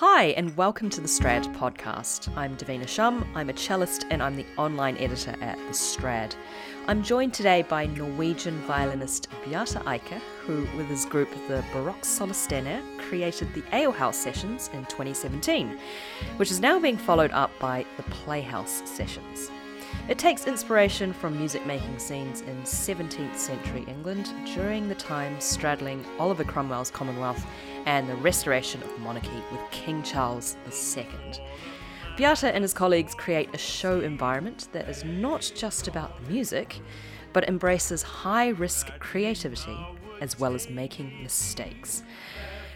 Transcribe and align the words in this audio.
Hi, 0.00 0.26
and 0.36 0.56
welcome 0.56 0.90
to 0.90 1.00
the 1.00 1.08
Strad 1.08 1.42
podcast. 1.56 2.32
I'm 2.36 2.56
Davina 2.56 2.86
Shum, 2.86 3.26
I'm 3.34 3.50
a 3.50 3.52
cellist, 3.52 4.06
and 4.10 4.22
I'm 4.22 4.36
the 4.36 4.46
online 4.56 4.96
editor 4.98 5.34
at 5.40 5.58
The 5.66 5.74
Strad. 5.74 6.36
I'm 6.86 7.02
joined 7.02 7.34
today 7.34 7.62
by 7.62 7.86
Norwegian 7.86 8.60
violinist 8.60 9.28
Bjarte 9.42 9.82
Eike, 9.82 10.20
who, 10.42 10.68
with 10.76 10.86
his 10.86 11.04
group 11.04 11.28
the 11.48 11.64
Barokksolistene, 11.72 12.80
created 13.00 13.52
the 13.54 13.64
Alehouse 13.72 14.16
Sessions 14.16 14.70
in 14.72 14.84
2017, 14.84 15.76
which 16.36 16.52
is 16.52 16.60
now 16.60 16.78
being 16.78 16.96
followed 16.96 17.32
up 17.32 17.50
by 17.58 17.84
the 17.96 18.04
Playhouse 18.04 18.88
Sessions. 18.88 19.50
It 20.08 20.18
takes 20.18 20.46
inspiration 20.46 21.12
from 21.12 21.36
music 21.36 21.66
making 21.66 21.98
scenes 21.98 22.40
in 22.40 22.62
17th 22.62 23.36
century 23.36 23.84
England 23.86 24.30
during 24.54 24.88
the 24.88 24.94
time 24.94 25.40
straddling 25.40 26.04
Oliver 26.18 26.44
Cromwell's 26.44 26.90
Commonwealth 26.90 27.44
and 27.86 28.08
the 28.08 28.16
restoration 28.16 28.82
of 28.82 28.98
monarchy 29.00 29.42
with 29.52 29.60
King 29.70 30.02
Charles 30.02 30.56
II. 30.66 31.06
Bjarte 32.16 32.50
and 32.52 32.64
his 32.64 32.74
colleagues 32.74 33.14
create 33.14 33.48
a 33.54 33.58
show 33.58 34.00
environment 34.00 34.68
that 34.72 34.88
is 34.88 35.04
not 35.04 35.52
just 35.54 35.88
about 35.88 36.16
the 36.16 36.30
music, 36.32 36.80
but 37.32 37.48
embraces 37.48 38.02
high 38.02 38.48
risk 38.48 38.88
creativity 38.98 39.78
as 40.20 40.38
well 40.38 40.54
as 40.54 40.68
making 40.68 41.22
mistakes. 41.22 42.02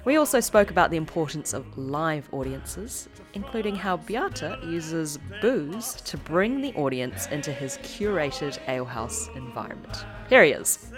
We 0.05 0.17
also 0.17 0.41
spoke 0.41 0.73
about 0.73 0.91
the 0.91 0.97
importance 0.97 1.53
of 1.53 1.79
live 1.79 2.29
audiences, 2.33 3.09
including 3.35 3.77
how 3.77 3.99
Bjarte 3.99 4.61
uses 4.69 5.17
booze 5.41 5.95
to 5.95 6.17
bring 6.17 6.61
the 6.61 6.75
audience 6.75 7.29
into 7.29 7.53
his 7.53 7.79
curated 7.79 8.59
alehouse 8.67 9.29
environment. 9.37 10.05
Here 10.29 10.43
he 10.43 10.51
is. 10.51 10.91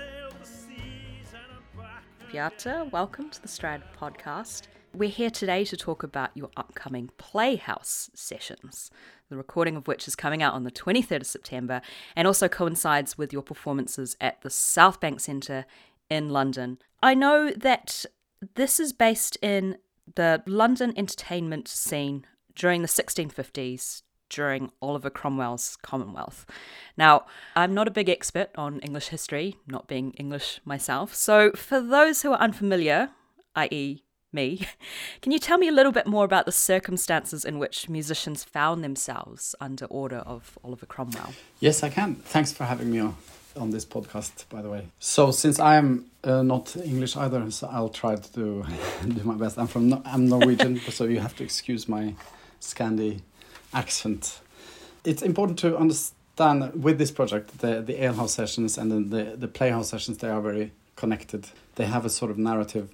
Bjarte, 2.32 2.90
welcome 2.92 3.28
to 3.28 3.42
the 3.42 3.48
Strad 3.48 3.82
podcast. 3.94 4.68
We're 4.94 5.10
here 5.10 5.28
today 5.28 5.66
to 5.66 5.76
talk 5.76 6.02
about 6.02 6.30
your 6.34 6.48
upcoming 6.56 7.10
Playhouse 7.18 8.10
sessions, 8.14 8.90
the 9.28 9.36
recording 9.36 9.76
of 9.76 9.86
which 9.86 10.08
is 10.08 10.16
coming 10.16 10.42
out 10.42 10.54
on 10.54 10.64
the 10.64 10.70
23rd 10.70 11.20
of 11.20 11.26
September 11.26 11.82
and 12.16 12.26
also 12.26 12.48
coincides 12.48 13.18
with 13.18 13.34
your 13.34 13.42
performances 13.42 14.16
at 14.18 14.40
the 14.40 14.48
Southbank 14.48 15.20
Centre 15.20 15.66
in 16.08 16.30
London. 16.30 16.78
I 17.02 17.12
know 17.12 17.50
that 17.50 18.06
this 18.54 18.80
is 18.80 18.92
based 18.92 19.36
in 19.42 19.78
the 20.14 20.42
London 20.46 20.92
entertainment 20.96 21.68
scene 21.68 22.26
during 22.54 22.82
the 22.82 22.88
1650s, 22.88 24.02
during 24.28 24.70
Oliver 24.80 25.10
Cromwell's 25.10 25.76
Commonwealth. 25.82 26.46
Now, 26.96 27.26
I'm 27.56 27.74
not 27.74 27.88
a 27.88 27.92
big 27.92 28.08
expert 28.08 28.50
on 28.56 28.80
English 28.80 29.08
history, 29.08 29.56
not 29.66 29.88
being 29.88 30.12
English 30.12 30.60
myself, 30.64 31.14
so 31.14 31.52
for 31.52 31.80
those 31.80 32.22
who 32.22 32.32
are 32.32 32.40
unfamiliar, 32.40 33.10
i.e., 33.56 34.02
me, 34.32 34.66
can 35.22 35.30
you 35.30 35.38
tell 35.38 35.58
me 35.58 35.68
a 35.68 35.72
little 35.72 35.92
bit 35.92 36.08
more 36.08 36.24
about 36.24 36.44
the 36.44 36.52
circumstances 36.52 37.44
in 37.44 37.60
which 37.60 37.88
musicians 37.88 38.42
found 38.42 38.82
themselves 38.82 39.54
under 39.60 39.84
order 39.86 40.18
of 40.18 40.58
Oliver 40.64 40.86
Cromwell? 40.86 41.34
Yes, 41.60 41.84
I 41.84 41.88
can. 41.88 42.16
Thanks 42.16 42.52
for 42.52 42.64
having 42.64 42.90
me 42.90 42.98
on 42.98 43.16
on 43.56 43.70
this 43.70 43.84
podcast, 43.84 44.48
by 44.48 44.62
the 44.62 44.70
way. 44.70 44.88
So, 44.98 45.30
since 45.30 45.58
I 45.58 45.76
am 45.76 46.06
uh, 46.22 46.42
not 46.42 46.76
English 46.76 47.16
either, 47.16 47.50
so 47.50 47.68
I'll 47.70 47.88
try 47.88 48.16
to 48.16 48.32
do, 48.32 48.64
do 49.08 49.24
my 49.24 49.34
best. 49.34 49.58
I'm 49.58 49.66
from 49.66 50.02
I'm 50.04 50.28
Norwegian, 50.28 50.80
so 50.90 51.04
you 51.04 51.20
have 51.20 51.36
to 51.36 51.44
excuse 51.44 51.88
my 51.88 52.14
Scandi 52.60 53.20
accent. 53.72 54.40
It's 55.04 55.22
important 55.22 55.58
to 55.60 55.76
understand 55.76 56.82
with 56.82 56.98
this 56.98 57.10
project 57.10 57.58
the 57.58 57.82
the 57.82 58.02
alehouse 58.02 58.34
sessions 58.34 58.78
and 58.78 58.90
the, 58.90 59.16
the 59.16 59.36
the 59.36 59.48
playhouse 59.48 59.90
sessions. 59.90 60.18
They 60.18 60.28
are 60.28 60.40
very 60.40 60.72
connected. 60.96 61.48
They 61.76 61.86
have 61.86 62.04
a 62.04 62.10
sort 62.10 62.30
of 62.30 62.38
narrative. 62.38 62.88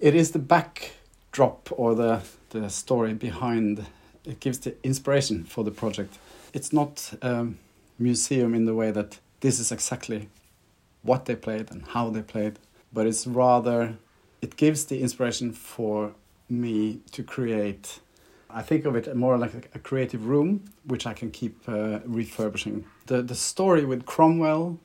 It 0.00 0.14
is 0.14 0.30
the 0.30 0.38
backdrop 0.38 1.68
or 1.72 1.94
the 1.94 2.22
the 2.50 2.68
story 2.70 3.14
behind. 3.14 3.86
It 4.24 4.40
gives 4.40 4.58
the 4.58 4.74
inspiration 4.82 5.44
for 5.44 5.64
the 5.64 5.70
project. 5.70 6.18
It's 6.52 6.72
not. 6.72 7.14
Um, 7.22 7.58
museum 7.98 8.54
in 8.54 8.64
the 8.64 8.74
way 8.74 8.90
that 8.90 9.18
this 9.40 9.58
is 9.58 9.72
exactly 9.72 10.28
what 11.02 11.24
they 11.26 11.36
played 11.36 11.70
and 11.70 11.86
how 11.88 12.10
they 12.10 12.22
played, 12.22 12.58
but 12.92 13.06
it's 13.06 13.26
rather, 13.26 13.96
it 14.42 14.56
gives 14.56 14.84
the 14.86 15.00
inspiration 15.00 15.52
for 15.52 16.12
me 16.48 17.00
to 17.12 17.22
create. 17.22 18.00
I 18.50 18.62
think 18.62 18.84
of 18.84 18.96
it 18.96 19.14
more 19.14 19.36
like 19.36 19.70
a 19.74 19.78
creative 19.78 20.26
room, 20.26 20.64
which 20.84 21.06
I 21.06 21.12
can 21.12 21.30
keep 21.30 21.68
uh, 21.68 22.00
refurbishing. 22.04 22.84
The, 23.06 23.22
the 23.22 23.34
story 23.34 23.84
with 23.84 24.06
Cromwell, 24.06 24.78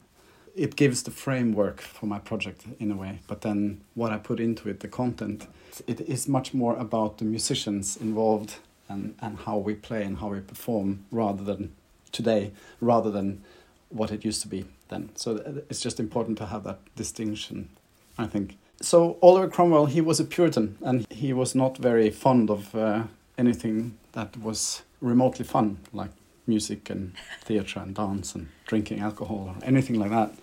it 0.55 0.75
gives 0.75 1.03
the 1.03 1.11
framework 1.11 1.81
for 1.81 2.05
my 2.05 2.19
project 2.19 2.65
in 2.79 2.91
a 2.91 2.95
way, 2.95 3.19
but 3.27 3.41
then 3.41 3.81
what 3.95 4.11
I 4.11 4.17
put 4.17 4.39
into 4.39 4.69
it, 4.69 4.81
the 4.81 4.87
content, 4.87 5.47
it 5.87 6.01
is 6.01 6.27
much 6.27 6.53
more 6.53 6.75
about 6.77 7.17
the 7.17 7.25
musicians 7.25 7.97
involved 7.97 8.57
and, 8.87 9.15
and 9.19 9.39
how 9.39 9.57
we 9.57 9.73
play 9.73 10.03
and 10.03 10.19
how 10.19 10.27
we 10.27 10.39
perform 10.41 11.05
rather 11.11 11.43
than 11.43 11.73
today, 12.11 12.51
rather 12.79 13.09
than 13.09 13.43
what 13.93 14.11
it 14.11 14.25
used 14.25 14.41
to 14.41 14.47
be 14.47 14.65
then. 14.89 15.09
So 15.15 15.61
it's 15.69 15.81
just 15.81 15.99
important 15.99 16.37
to 16.39 16.45
have 16.47 16.63
that 16.63 16.79
distinction, 16.95 17.69
I 18.17 18.25
think. 18.27 18.57
So 18.81 19.17
Oliver 19.21 19.47
Cromwell, 19.47 19.85
he 19.85 20.01
was 20.01 20.19
a 20.19 20.25
Puritan, 20.25 20.77
and 20.81 21.05
he 21.09 21.31
was 21.31 21.55
not 21.55 21.77
very 21.77 22.09
fond 22.09 22.49
of 22.49 22.75
uh, 22.75 23.03
anything 23.37 23.97
that 24.11 24.35
was 24.37 24.81
remotely 24.99 25.45
fun, 25.45 25.77
like 25.93 26.11
music 26.47 26.89
and 26.89 27.13
theatre 27.43 27.79
and 27.79 27.95
dance 27.95 28.35
and 28.35 28.49
drinking 28.65 28.99
alcohol 28.99 29.55
or 29.55 29.65
anything 29.65 29.99
like 29.99 30.09
that. 30.09 30.33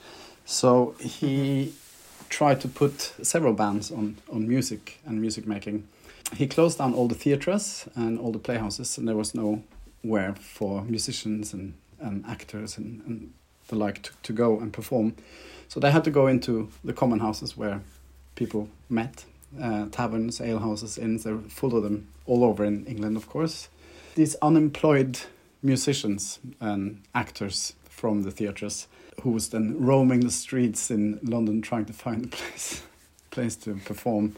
So 0.44 0.94
he 0.98 1.74
tried 2.28 2.60
to 2.60 2.68
put 2.68 3.12
several 3.22 3.52
bans 3.52 3.90
on, 3.90 4.16
on 4.32 4.48
music 4.48 5.00
and 5.04 5.20
music 5.20 5.46
making. 5.46 5.86
He 6.34 6.46
closed 6.46 6.78
down 6.78 6.94
all 6.94 7.08
the 7.08 7.14
theatres 7.14 7.88
and 7.94 8.18
all 8.18 8.32
the 8.32 8.38
playhouses, 8.38 8.96
and 8.96 9.06
there 9.06 9.16
was 9.16 9.34
nowhere 9.34 10.34
for 10.36 10.82
musicians 10.82 11.52
and, 11.52 11.74
and 12.00 12.24
actors 12.26 12.76
and, 12.76 13.02
and 13.06 13.32
the 13.68 13.76
like 13.76 14.02
to, 14.02 14.10
to 14.22 14.32
go 14.32 14.58
and 14.58 14.72
perform. 14.72 15.14
So 15.68 15.80
they 15.80 15.90
had 15.90 16.04
to 16.04 16.10
go 16.10 16.26
into 16.26 16.70
the 16.82 16.92
common 16.92 17.20
houses 17.20 17.56
where 17.56 17.80
people 18.34 18.68
met, 18.88 19.24
uh, 19.60 19.86
taverns, 19.90 20.40
alehouses, 20.40 20.98
inns. 20.98 21.24
There 21.24 21.36
were 21.36 21.42
full 21.42 21.76
of 21.76 21.82
them 21.82 22.08
all 22.26 22.44
over 22.44 22.64
in 22.64 22.84
England, 22.86 23.16
of 23.16 23.28
course. 23.28 23.68
These 24.14 24.34
unemployed 24.42 25.20
musicians 25.62 26.38
and 26.60 27.02
actors 27.14 27.74
from 27.84 28.22
the 28.22 28.30
theatres 28.30 28.88
who 29.22 29.30
was 29.30 29.50
then 29.50 29.76
roaming 29.78 30.20
the 30.20 30.30
streets 30.30 30.90
in 30.90 31.20
London 31.22 31.60
trying 31.60 31.84
to 31.84 31.92
find 31.92 32.24
a 32.24 32.28
place 32.28 32.82
place 33.30 33.54
to 33.54 33.76
perform. 33.84 34.34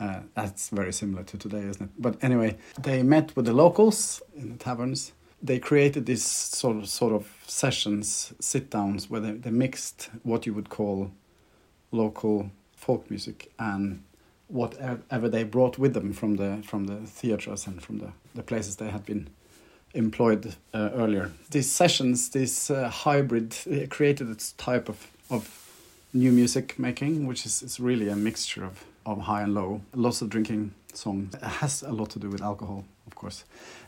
Uh, 0.00 0.20
that's 0.34 0.70
very 0.70 0.92
similar 0.92 1.22
to 1.22 1.38
today, 1.38 1.60
isn't 1.60 1.82
it? 1.82 1.90
But 1.96 2.16
anyway, 2.24 2.56
they 2.80 3.04
met 3.04 3.36
with 3.36 3.44
the 3.44 3.52
locals 3.52 4.20
in 4.34 4.50
the 4.50 4.56
taverns 4.56 5.12
they 5.42 5.58
created 5.58 6.06
these 6.06 6.24
sort 6.24 6.76
of 6.76 6.88
sort 6.88 7.12
of 7.12 7.26
sessions, 7.46 8.32
sit 8.40 8.70
downs, 8.70 9.10
where 9.10 9.20
they, 9.20 9.32
they 9.32 9.50
mixed 9.50 10.10
what 10.22 10.46
you 10.46 10.54
would 10.54 10.68
call 10.68 11.10
local 11.90 12.50
folk 12.76 13.10
music 13.10 13.52
and 13.58 14.02
whatever 14.48 15.28
they 15.28 15.44
brought 15.44 15.78
with 15.78 15.94
them 15.94 16.12
from 16.12 16.36
the 16.36 16.62
from 16.66 16.84
the 16.84 16.96
theaters 17.06 17.66
and 17.66 17.82
from 17.82 17.98
the, 17.98 18.12
the 18.34 18.42
places 18.42 18.76
they 18.76 18.90
had 18.90 19.04
been 19.04 19.28
employed 19.94 20.54
uh, 20.72 20.90
earlier. 20.94 21.30
These 21.50 21.70
sessions, 21.70 22.30
this 22.30 22.70
uh, 22.70 22.88
hybrid, 22.88 23.56
created 23.90 24.34
this 24.34 24.52
type 24.52 24.88
of, 24.88 25.06
of 25.28 25.42
new 26.14 26.32
music 26.32 26.78
making, 26.78 27.26
which 27.26 27.44
is, 27.44 27.62
is 27.62 27.78
really 27.78 28.08
a 28.08 28.16
mixture 28.16 28.64
of, 28.64 28.84
of 29.04 29.20
high 29.20 29.42
and 29.42 29.54
low. 29.54 29.82
Lots 29.94 30.22
of 30.22 30.30
drinking 30.30 30.72
songs. 30.94 31.34
It 31.34 31.42
has 31.42 31.82
a 31.82 31.92
lot 31.92 32.08
to 32.10 32.18
do 32.18 32.30
with 32.30 32.40
alcohol 32.40 32.84
of 33.06 33.14
course. 33.14 33.44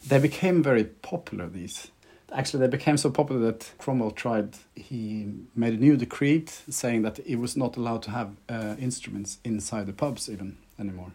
They 0.06 0.18
became 0.18 0.62
very 0.62 0.84
popular, 0.84 1.48
these. 1.48 1.88
Actually, 2.32 2.60
they 2.60 2.76
became 2.76 2.96
so 2.96 3.10
popular 3.10 3.40
that 3.52 3.72
Cromwell 3.78 4.10
tried, 4.10 4.56
he 4.74 5.32
made 5.54 5.74
a 5.74 5.76
new 5.76 5.96
decree 5.96 6.44
saying 6.68 7.02
that 7.02 7.18
he 7.18 7.36
was 7.36 7.56
not 7.56 7.76
allowed 7.76 8.02
to 8.02 8.10
have 8.10 8.32
uh, 8.48 8.74
instruments 8.78 9.38
inside 9.44 9.86
the 9.86 9.92
pubs 9.92 10.28
even 10.28 10.56
anymore. 10.78 11.12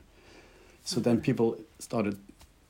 So 0.83 0.99
then 0.99 1.19
people 1.19 1.57
started, 1.77 2.17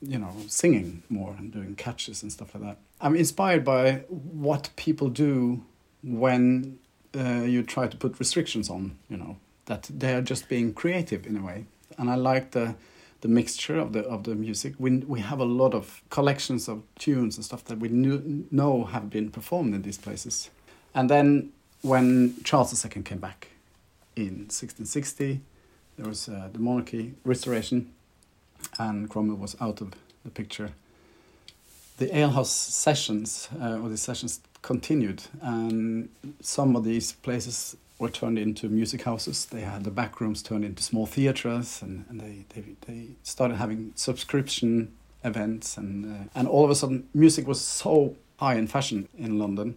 you 0.01 0.18
know, 0.18 0.33
singing 0.48 1.04
more 1.09 1.36
and 1.38 1.54
doing 1.54 1.75
catches 1.75 2.24
and 2.24 2.31
stuff 2.31 2.56
like 2.56 2.63
that. 2.63 2.77
I'm 3.00 3.15
inspired 3.15 3.63
by 3.63 4.04
what 4.07 4.71
people 4.75 5.09
do 5.09 5.63
when 6.04 6.80
uh, 7.15 7.44
you 7.44 7.63
try 7.63 7.88
to 7.88 7.98
put 7.98 8.19
restrictions 8.19 8.69
on, 8.69 8.98
you 9.09 9.18
know, 9.18 9.38
that 9.65 9.83
they 9.83 10.13
are 10.13 10.21
just 10.21 10.50
being 10.50 10.74
creative 10.74 11.27
in 11.27 11.38
a 11.38 11.42
way. 11.42 11.65
And 11.98 12.09
I 12.09 12.15
like 12.15 12.51
the 12.51 12.75
the 13.21 13.27
mixture 13.27 13.77
of 13.77 13.94
the 13.94 14.01
of 14.01 14.24
the 14.24 14.36
music. 14.36 14.74
We 14.80 14.98
we 15.00 15.19
have 15.19 15.39
a 15.39 15.45
lot 15.45 15.74
of 15.74 16.01
collections 16.10 16.68
of 16.68 16.83
tunes 16.95 17.38
and 17.38 17.45
stuff 17.45 17.63
that 17.66 17.80
we 17.80 17.89
knew, 17.89 18.48
know 18.51 18.86
have 18.86 19.10
been 19.10 19.30
performed 19.30 19.74
in 19.75 19.81
these 19.81 19.98
places. 19.98 20.50
And 20.94 21.10
then 21.10 21.51
when 21.81 22.36
Charles 22.44 22.86
II 22.86 23.04
came 23.04 23.19
back 23.19 23.48
in 24.16 24.48
1660, 24.50 25.42
there 25.98 26.07
was 26.07 26.27
uh, 26.27 26.50
the 26.51 26.60
monarchy 26.60 27.13
restoration, 27.24 27.92
and 28.77 29.10
Cromwell 29.10 29.38
was 29.38 29.56
out 29.62 29.81
of 29.81 29.94
the 30.24 30.31
picture. 30.31 30.71
The 31.98 32.16
alehouse 32.18 32.51
sessions, 32.51 33.50
uh, 33.62 33.80
or 33.80 33.89
the 33.89 33.98
sessions 33.98 34.39
continued, 34.62 35.24
and 35.42 36.10
some 36.42 36.75
of 36.75 36.83
these 36.83 37.12
places 37.12 37.75
were 38.00 38.10
turned 38.10 38.40
into 38.40 38.69
music 38.69 39.04
houses. 39.04 39.46
They 39.46 39.62
had 39.62 39.84
the 39.84 39.92
back 39.92 40.19
rooms 40.22 40.42
turned 40.42 40.66
into 40.66 40.81
small 40.81 41.06
theaters, 41.06 41.81
and, 41.81 42.06
and 42.10 42.19
they, 42.19 42.46
they, 42.56 42.63
they 42.88 43.07
started 43.24 43.57
having 43.57 43.92
subscription 43.96 44.94
events. 45.24 45.78
And, 45.78 46.06
uh, 46.06 46.30
and 46.34 46.48
all 46.48 46.63
of 46.63 46.72
a 46.72 46.75
sudden, 46.75 47.07
music 47.13 47.46
was 47.46 47.60
so 47.60 48.16
high 48.38 48.56
in 48.56 48.68
fashion 48.68 49.10
in 49.18 49.38
London, 49.38 49.75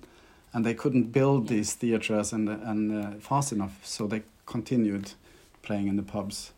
and 0.53 0.65
they 0.65 0.75
couldn't 0.75 1.13
build 1.13 1.49
these 1.49 1.75
theaters 1.75 2.33
and, 2.33 2.49
and 2.49 3.05
uh, 3.05 3.11
fast 3.19 3.53
enough, 3.53 3.81
so 3.83 4.07
they 4.07 4.23
continued 4.47 5.13
playing 5.63 5.89
in 5.89 5.97
the 5.97 6.03
pubs. 6.03 6.53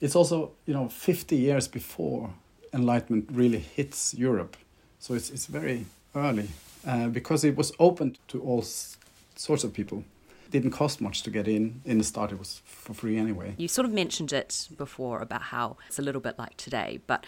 It's 0.00 0.16
also, 0.16 0.52
you 0.66 0.72
know, 0.72 0.88
50 0.88 1.36
years 1.36 1.68
before 1.68 2.30
Enlightenment 2.72 3.28
really 3.30 3.58
hits 3.58 4.14
Europe. 4.14 4.56
So 4.98 5.14
it's, 5.14 5.30
it's 5.30 5.46
very 5.46 5.84
early 6.14 6.48
uh, 6.86 7.08
because 7.08 7.44
it 7.44 7.56
was 7.56 7.72
open 7.78 8.16
to 8.28 8.40
all 8.40 8.62
sorts 8.62 9.64
of 9.64 9.72
people. 9.74 10.04
Didn't 10.52 10.70
cost 10.70 11.00
much 11.00 11.22
to 11.22 11.30
get 11.30 11.48
in. 11.48 11.80
In 11.84 11.98
the 11.98 12.04
start, 12.04 12.30
it 12.30 12.38
was 12.38 12.62
for 12.64 12.94
free 12.94 13.16
anyway. 13.18 13.54
You 13.56 13.68
sort 13.68 13.86
of 13.86 13.92
mentioned 13.92 14.32
it 14.32 14.68
before 14.76 15.20
about 15.20 15.42
how 15.42 15.78
it's 15.88 15.98
a 15.98 16.02
little 16.02 16.20
bit 16.20 16.38
like 16.38 16.56
today, 16.56 17.00
but 17.06 17.26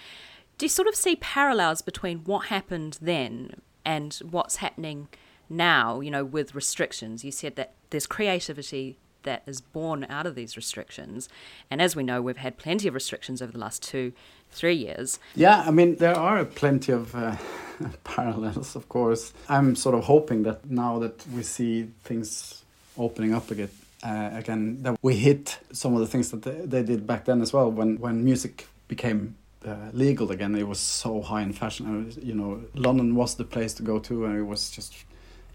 do 0.57 0.67
you 0.67 0.71
sort 0.71 0.87
of 0.87 0.95
see 0.95 1.17
parallels 1.17 1.83
between 1.83 2.19
what 2.19 2.47
happened 2.47 2.99
then 3.03 3.61
and 3.85 4.15
what's 4.31 4.57
happening 4.57 5.09
now, 5.49 6.01
you 6.01 6.11
know, 6.11 6.25
with 6.25 6.55
restrictions? 6.55 7.25
You 7.25 7.33
said 7.33 7.57
that 7.57 7.75
there's 7.91 8.07
creativity 8.07 8.99
that 9.25 9.43
is 9.47 9.61
born 9.61 10.07
out 10.09 10.27
of 10.27 10.35
these 10.35 10.57
restrictions. 10.57 11.29
And 11.71 11.83
as 11.83 11.97
we 11.97 12.03
know, 12.03 12.23
we've 12.23 12.37
had 12.37 12.57
plenty 12.57 12.89
of 12.89 12.95
restrictions 12.95 13.43
over 13.43 13.51
the 13.51 13.59
last 13.59 13.83
two, 13.83 14.13
three 14.51 14.75
years. 14.75 15.19
Yeah, 15.35 15.65
I 15.67 15.71
mean, 15.71 15.97
there 15.97 16.17
are 16.17 16.45
plenty 16.45 16.93
of 16.93 17.15
uh, 17.15 17.37
parallels, 18.05 18.77
of 18.77 18.89
course. 18.89 19.33
I'm 19.49 19.75
sort 19.75 19.95
of 19.95 20.05
hoping 20.05 20.45
that 20.45 20.71
now 20.71 20.99
that 21.01 21.27
we 21.35 21.43
see 21.43 21.89
things 22.05 22.64
opening 22.97 23.35
up 23.35 23.51
again, 23.51 23.71
uh, 24.03 24.31
again 24.33 24.83
that 24.83 24.97
we 25.03 25.17
hit 25.17 25.59
some 25.73 25.95
of 25.95 26.01
the 26.01 26.07
things 26.07 26.31
that 26.31 26.43
they, 26.43 26.67
they 26.67 26.83
did 26.83 27.07
back 27.07 27.25
then 27.25 27.41
as 27.43 27.53
well. 27.53 27.71
When 27.71 27.99
when 28.01 28.25
music 28.25 28.67
became 28.89 29.35
uh, 29.67 29.77
legal 29.93 30.31
again, 30.31 30.55
it 30.55 30.69
was 30.69 30.79
so 30.81 31.23
high 31.23 31.43
in 31.43 31.53
fashion. 31.53 32.07
Was- 32.07 32.19
you 32.19 32.35
know, 32.35 32.61
London 32.75 33.15
was 33.15 33.35
the 33.37 33.45
place 33.45 33.75
to 33.75 33.83
go 33.83 33.99
to, 34.01 34.25
and 34.27 34.37
it 34.39 34.43
was 34.43 34.71
just 34.71 34.95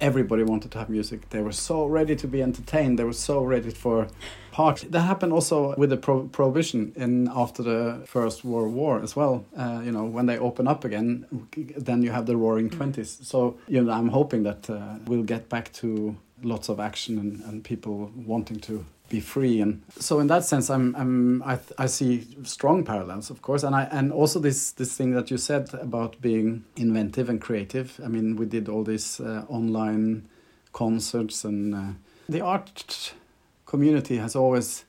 everybody 0.01 0.43
wanted 0.43 0.71
to 0.71 0.77
have 0.79 0.89
music. 0.89 1.29
They 1.29 1.41
were 1.41 1.51
so 1.51 1.85
ready 1.85 2.15
to 2.15 2.27
be 2.27 2.41
entertained. 2.41 2.97
They 2.97 3.03
were 3.03 3.11
so 3.13 3.43
ready 3.43 3.69
for 3.69 4.07
party. 4.51 4.87
That 4.87 5.01
happened 5.01 5.33
also 5.33 5.75
with 5.77 5.89
the 5.89 5.97
pro- 5.97 6.27
prohibition 6.27 6.93
in 6.95 7.27
after 7.35 7.61
the 7.63 8.03
First 8.05 8.45
World 8.45 8.73
War 8.73 9.01
as 9.03 9.15
well. 9.15 9.43
Uh, 9.57 9.81
you 9.83 9.91
know, 9.91 10.05
when 10.05 10.25
they 10.25 10.37
open 10.37 10.67
up 10.67 10.85
again, 10.85 11.25
then 11.77 12.01
you 12.01 12.11
have 12.11 12.25
the 12.27 12.37
Roaring 12.37 12.69
Twenties. 12.69 13.19
So 13.23 13.57
you 13.67 13.81
know, 13.83 13.91
I'm 13.91 14.07
hoping 14.09 14.43
that 14.43 14.69
uh, 14.69 14.95
we'll 15.05 15.23
get 15.23 15.49
back 15.49 15.71
to 15.73 16.15
lots 16.43 16.69
of 16.69 16.79
action 16.79 17.17
and, 17.19 17.41
and 17.41 17.63
people 17.63 18.11
wanting 18.15 18.59
to 18.61 18.85
be 19.09 19.19
free. 19.19 19.59
And 19.59 19.81
so 19.97 20.19
in 20.19 20.27
that 20.27 20.45
sense 20.45 20.69
i'm, 20.69 20.95
I'm 20.95 21.43
I, 21.43 21.59
I 21.77 21.87
see 21.87 22.27
strong 22.43 22.83
parallels 22.83 23.29
of 23.29 23.41
course. 23.41 23.63
And 23.63 23.75
i 23.75 23.83
and 23.91 24.11
also 24.11 24.39
this 24.39 24.71
this 24.71 24.95
thing 24.95 25.11
that 25.11 25.31
you 25.31 25.37
said 25.37 25.73
about 25.73 26.21
being 26.21 26.63
inventive 26.75 27.29
and 27.29 27.41
creative. 27.41 27.99
I 28.03 28.07
mean 28.07 28.35
we 28.35 28.45
did 28.45 28.69
all 28.69 28.83
these 28.83 29.19
uh, 29.19 29.45
online 29.49 30.29
concerts 30.71 31.43
and 31.43 31.75
uh, 31.75 31.87
the 32.27 32.41
art 32.41 33.13
community 33.65 34.17
has 34.17 34.35
always 34.35 34.85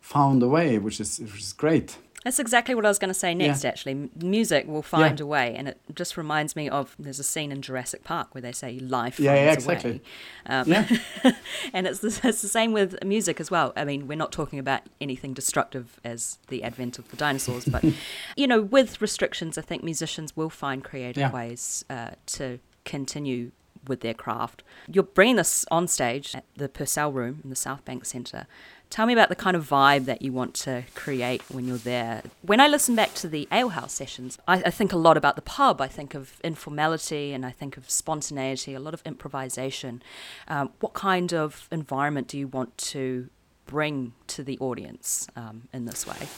found 0.00 0.42
a 0.42 0.48
way 0.48 0.78
which 0.78 1.00
is 1.00 1.18
which 1.18 1.40
is 1.40 1.52
great 1.54 1.96
That's 2.24 2.38
exactly 2.38 2.74
what 2.74 2.84
I 2.84 2.88
was 2.88 2.98
going 2.98 3.10
to 3.10 3.14
say 3.14 3.34
next, 3.34 3.62
Yeah. 3.62 3.70
actually. 3.70 4.08
Music 4.20 4.66
will 4.66 4.82
find 4.82 5.20
a 5.20 5.26
way. 5.26 5.54
And 5.54 5.68
it 5.68 5.78
just 5.94 6.16
reminds 6.16 6.56
me 6.56 6.68
of 6.70 6.96
there's 6.98 7.18
a 7.18 7.22
scene 7.24 7.52
in 7.52 7.60
Jurassic 7.62 8.02
Park 8.02 8.34
where 8.34 8.40
they 8.42 8.50
say 8.52 8.78
life 8.78 9.20
Yeah, 9.20 9.34
yeah, 9.34 9.46
finds 9.50 9.64
a 9.64 9.68
way. 9.68 9.74
exactly. 9.74 10.02
Um, 10.46 10.68
Yeah. 10.68 11.32
and 11.74 11.86
it's 11.86 11.98
the, 12.00 12.08
it's 12.26 12.40
the 12.42 12.48
same 12.48 12.72
with 12.72 13.02
music 13.04 13.40
as 13.40 13.50
well. 13.50 13.72
I 13.76 13.84
mean, 13.84 14.08
we're 14.08 14.16
not 14.16 14.32
talking 14.32 14.58
about 14.58 14.80
anything 15.00 15.34
destructive 15.34 16.00
as 16.02 16.38
the 16.48 16.62
advent 16.64 16.98
of 16.98 17.10
the 17.10 17.16
dinosaurs, 17.16 17.66
but 17.66 17.84
you 18.36 18.46
know, 18.46 18.62
with 18.62 19.00
restrictions, 19.02 19.58
I 19.58 19.62
think 19.62 19.84
musicians 19.84 20.34
will 20.34 20.50
find 20.50 20.82
creative 20.82 21.20
Yeah. 21.20 21.30
ways 21.32 21.84
uh, 21.90 22.12
to 22.26 22.58
continue 22.86 23.52
with 23.88 24.00
their 24.00 24.14
craft. 24.14 24.62
You're 24.90 25.04
bringing 25.04 25.36
this 25.36 25.64
on 25.70 25.88
stage 25.88 26.34
at 26.34 26.44
the 26.56 26.68
Purcell 26.68 27.12
Room 27.12 27.40
in 27.42 27.50
the 27.50 27.56
Southbank 27.56 28.06
Centre. 28.06 28.46
Tell 28.90 29.06
me 29.06 29.12
about 29.12 29.28
the 29.28 29.34
kind 29.34 29.56
of 29.56 29.68
vibe 29.68 30.04
that 30.04 30.22
you 30.22 30.32
want 30.32 30.54
to 30.54 30.84
create 30.94 31.42
when 31.50 31.66
you're 31.66 31.78
there. 31.78 32.22
When 32.42 32.60
I 32.60 32.68
listen 32.68 32.94
back 32.94 33.14
to 33.14 33.28
the 33.28 33.48
Alehouse 33.50 33.92
sessions, 33.92 34.38
I, 34.46 34.62
I 34.66 34.70
think 34.70 34.92
a 34.92 34.96
lot 34.96 35.16
about 35.16 35.34
the 35.34 35.42
pub. 35.42 35.80
I 35.80 35.88
think 35.88 36.14
of 36.14 36.38
informality 36.44 37.32
and 37.32 37.44
I 37.44 37.50
think 37.50 37.76
of 37.76 37.90
spontaneity, 37.90 38.72
a 38.72 38.78
lot 38.78 38.94
of 38.94 39.02
improvisation. 39.04 40.02
Um, 40.46 40.70
what 40.78 40.92
kind 40.92 41.34
of 41.34 41.66
environment 41.72 42.28
do 42.28 42.38
you 42.38 42.46
want 42.46 42.76
to 42.78 43.28
bring 43.66 44.12
to 44.28 44.44
the 44.44 44.58
audience 44.58 45.26
um, 45.34 45.68
in 45.72 45.86
this 45.86 46.06
way? 46.06 46.28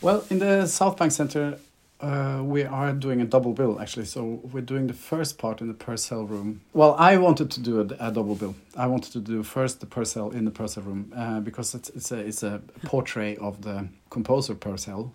Well, 0.00 0.24
in 0.30 0.38
the 0.38 0.66
Southbank 0.66 1.10
Centre, 1.10 1.58
uh, 2.00 2.40
we 2.44 2.62
are 2.62 2.92
doing 2.92 3.20
a 3.20 3.24
double 3.24 3.52
bill 3.52 3.80
actually. 3.80 4.06
So 4.06 4.40
we're 4.52 4.60
doing 4.60 4.86
the 4.86 4.94
first 4.94 5.38
part 5.38 5.60
in 5.60 5.68
the 5.68 5.74
Purcell 5.74 6.24
room. 6.24 6.60
Well, 6.72 6.94
I 6.98 7.16
wanted 7.16 7.50
to 7.52 7.60
do 7.60 7.80
a, 7.80 8.08
a 8.08 8.12
double 8.12 8.34
bill. 8.34 8.54
I 8.76 8.86
wanted 8.86 9.12
to 9.12 9.20
do 9.20 9.42
first 9.42 9.80
the 9.80 9.86
Purcell 9.86 10.30
in 10.30 10.44
the 10.44 10.50
Purcell 10.50 10.84
room 10.84 11.12
uh, 11.16 11.40
because 11.40 11.74
it's 11.74 11.88
it's 11.90 12.12
a 12.12 12.18
it's 12.18 12.42
a 12.42 12.60
portrait 12.84 13.38
of 13.38 13.62
the 13.62 13.88
composer 14.10 14.54
Purcell, 14.54 15.12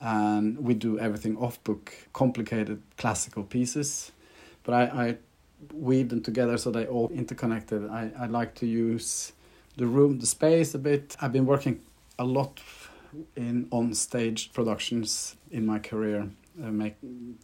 and 0.00 0.58
we 0.58 0.74
do 0.74 0.98
everything 0.98 1.36
off 1.36 1.62
book, 1.64 1.92
complicated 2.12 2.82
classical 2.96 3.42
pieces, 3.42 4.12
but 4.64 4.74
I, 4.74 4.82
I 5.08 5.16
weave 5.74 6.08
them 6.08 6.22
together 6.22 6.56
so 6.56 6.70
they 6.70 6.86
all 6.86 7.10
interconnected. 7.10 7.88
I, 7.90 8.10
I 8.18 8.26
like 8.26 8.54
to 8.56 8.66
use 8.66 9.32
the 9.76 9.86
room, 9.86 10.20
the 10.20 10.26
space 10.26 10.74
a 10.74 10.78
bit. 10.78 11.16
I've 11.20 11.32
been 11.32 11.46
working 11.46 11.80
a 12.18 12.24
lot 12.24 12.60
in 13.36 13.68
on 13.70 13.94
stage 13.94 14.52
productions 14.52 15.36
in 15.50 15.66
my 15.66 15.78
career, 15.78 16.28
uh, 16.62 16.70
make, 16.70 16.96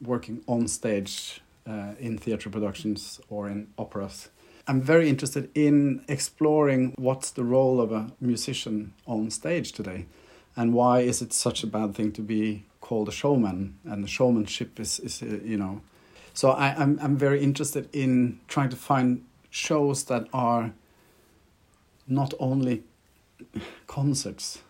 working 0.03 0.43
on 0.47 0.69
stage 0.69 1.41
uh, 1.67 1.93
in 1.99 2.19
theatre 2.19 2.51
productions 2.51 3.21
or 3.29 3.49
in 3.49 3.69
operas. 3.79 4.29
I'm 4.67 4.81
very 4.81 5.09
interested 5.09 5.51
in 5.55 6.05
exploring 6.09 6.95
what's 6.97 7.31
the 7.31 7.45
role 7.45 7.81
of 7.81 7.93
a 7.93 8.13
musician 8.21 8.95
on 9.07 9.31
stage 9.31 9.73
today, 9.73 10.07
and 10.57 10.73
why 10.73 11.01
is 11.01 11.21
it 11.21 11.33
such 11.33 11.63
a 11.63 11.67
bad 11.67 11.95
thing 11.95 12.13
to 12.13 12.23
be 12.23 12.65
called 12.81 13.09
a 13.09 13.13
showman? 13.13 13.79
And 13.85 14.03
the 14.03 14.09
showmanship 14.09 14.81
is, 14.81 15.01
is 15.01 15.23
uh, 15.23 15.39
you 15.45 15.59
know, 15.59 15.83
so 16.33 16.51
I, 16.51 16.75
I'm 16.77 16.99
I'm 17.01 17.17
very 17.17 17.43
interested 17.43 17.89
in 17.93 18.41
trying 18.49 18.71
to 18.71 18.77
find 18.77 19.25
shows 19.51 20.05
that 20.05 20.27
are 20.33 20.73
not 22.09 22.35
only 22.39 22.83
concerts 23.87 24.63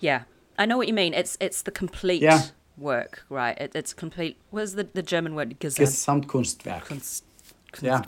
Yeah, 0.00 0.22
I 0.58 0.66
know 0.66 0.76
what 0.76 0.88
you 0.88 0.94
mean. 0.94 1.14
It's 1.14 1.36
it's 1.40 1.62
the 1.62 1.70
complete 1.70 2.22
Yeah. 2.22 2.42
work, 2.76 3.24
right? 3.28 3.56
It, 3.58 3.72
it's 3.74 3.94
complete. 3.94 4.36
What's 4.50 4.72
the, 4.74 4.84
the 4.92 5.02
German 5.02 5.34
word? 5.34 5.58
Gesamt, 5.60 6.26
Gesamtkunstwerk. 6.26 6.84
Kunst, 6.84 7.22
Yeah. 7.82 8.02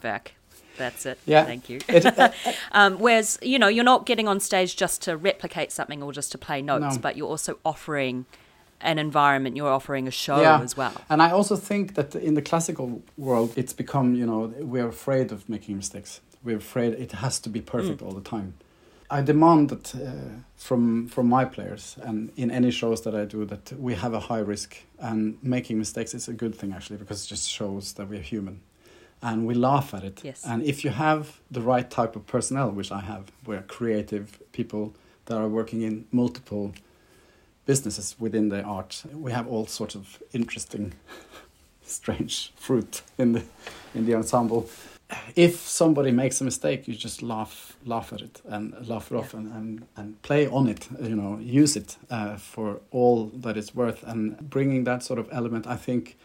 That's 0.76 1.06
it. 1.06 1.18
Yeah. 1.26 1.44
Thank 1.44 1.68
you. 1.68 1.80
It- 1.88 2.06
uh, 2.18 2.30
um, 2.72 2.98
whereas, 3.00 3.38
you 3.42 3.58
know, 3.58 3.66
you're 3.68 3.84
not 3.84 4.06
getting 4.06 4.28
on 4.28 4.38
stage 4.40 4.76
just 4.76 5.02
to 5.02 5.16
replicate 5.16 5.72
something 5.72 6.02
or 6.02 6.12
just 6.12 6.30
to 6.32 6.38
play 6.38 6.62
notes, 6.62 6.94
No. 6.96 7.00
but 7.00 7.16
you're 7.16 7.26
also 7.28 7.58
offering 7.64 8.26
an 8.80 8.96
environment, 8.98 9.56
you're 9.56 9.72
offering 9.72 10.06
a 10.06 10.10
show 10.12 10.40
Yeah. 10.40 10.60
as 10.62 10.76
well. 10.76 10.92
And 11.10 11.20
I 11.20 11.32
also 11.32 11.56
think 11.56 11.94
that 11.94 12.14
in 12.14 12.34
the 12.34 12.42
classical 12.42 13.02
world, 13.16 13.52
it's 13.56 13.72
become, 13.72 14.14
you 14.14 14.24
know, 14.24 14.52
we're 14.60 14.86
afraid 14.86 15.32
of 15.32 15.48
making 15.48 15.76
mistakes. 15.76 16.20
We're 16.44 16.58
afraid 16.58 16.92
it 16.92 17.10
has 17.12 17.40
to 17.40 17.48
be 17.48 17.60
perfect 17.60 18.00
all 18.02 18.12
the 18.12 18.20
time. 18.20 18.54
I 19.10 19.22
demand 19.22 19.70
that 19.70 19.94
uh, 19.94 20.10
from 20.56 21.08
from 21.08 21.28
my 21.28 21.44
players 21.44 21.96
and 22.02 22.30
in 22.36 22.50
any 22.50 22.70
shows 22.70 23.02
that 23.02 23.14
I 23.14 23.24
do 23.24 23.44
that 23.46 23.72
we 23.72 23.94
have 23.94 24.12
a 24.12 24.20
high 24.20 24.40
risk 24.40 24.76
and 24.98 25.38
making 25.42 25.78
mistakes 25.78 26.14
is 26.14 26.28
a 26.28 26.32
good 26.32 26.54
thing 26.54 26.72
actually 26.72 26.98
because 26.98 27.24
it 27.24 27.28
just 27.28 27.48
shows 27.48 27.94
that 27.94 28.08
we're 28.08 28.20
human 28.20 28.60
and 29.22 29.46
we 29.46 29.54
laugh 29.54 29.94
at 29.94 30.04
it. 30.04 30.22
Yes. 30.22 30.44
And 30.44 30.62
if 30.62 30.84
you 30.84 30.90
have 30.90 31.40
the 31.50 31.60
right 31.60 31.90
type 31.90 32.14
of 32.16 32.26
personnel, 32.26 32.70
which 32.70 32.92
I 32.92 33.00
have, 33.00 33.32
we're 33.46 33.62
creative 33.62 34.38
people 34.52 34.94
that 35.26 35.36
are 35.36 35.48
working 35.48 35.82
in 35.82 36.06
multiple 36.12 36.72
businesses 37.66 38.16
within 38.18 38.48
the 38.48 38.62
art. 38.62 39.02
We 39.12 39.32
have 39.32 39.46
all 39.48 39.66
sorts 39.66 39.94
of 39.94 40.22
interesting, 40.32 40.94
strange 41.82 42.52
fruit 42.56 43.02
in 43.18 43.32
the 43.32 43.42
in 43.94 44.06
the 44.06 44.14
ensemble. 44.14 44.68
If 45.34 45.66
somebody 45.66 46.10
makes 46.10 46.40
a 46.40 46.44
mistake, 46.44 46.86
you 46.86 46.94
just 46.94 47.22
laugh 47.22 47.76
laugh 47.84 48.12
at 48.12 48.20
it 48.20 48.42
and 48.44 48.74
laugh 48.86 49.10
it 49.10 49.16
off 49.16 49.32
and, 49.32 49.50
and, 49.52 49.86
and 49.96 50.20
play 50.22 50.46
on 50.46 50.68
it. 50.68 50.88
You 51.00 51.16
know, 51.16 51.38
use 51.38 51.76
it 51.76 51.96
uh, 52.10 52.36
for 52.36 52.80
all 52.90 53.26
that 53.34 53.56
it's 53.56 53.74
worth. 53.74 54.02
And 54.02 54.38
bringing 54.50 54.84
that 54.84 55.02
sort 55.02 55.18
of 55.18 55.28
element, 55.32 55.66
I 55.66 55.76
think, 55.76 56.16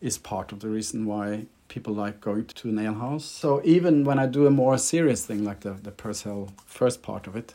is 0.00 0.18
part 0.18 0.52
of 0.52 0.60
the 0.60 0.68
reason 0.68 1.06
why 1.06 1.46
people 1.68 1.94
like 1.94 2.20
going 2.20 2.44
to 2.46 2.78
ale 2.78 2.94
house. 2.94 3.24
So 3.24 3.60
even 3.64 4.04
when 4.04 4.18
I 4.18 4.26
do 4.26 4.46
a 4.46 4.50
more 4.50 4.78
serious 4.78 5.24
thing 5.24 5.44
like 5.44 5.60
the 5.60 5.72
the 5.72 5.90
Purcell 5.90 6.52
first 6.66 7.02
part 7.02 7.26
of 7.26 7.36
it, 7.36 7.54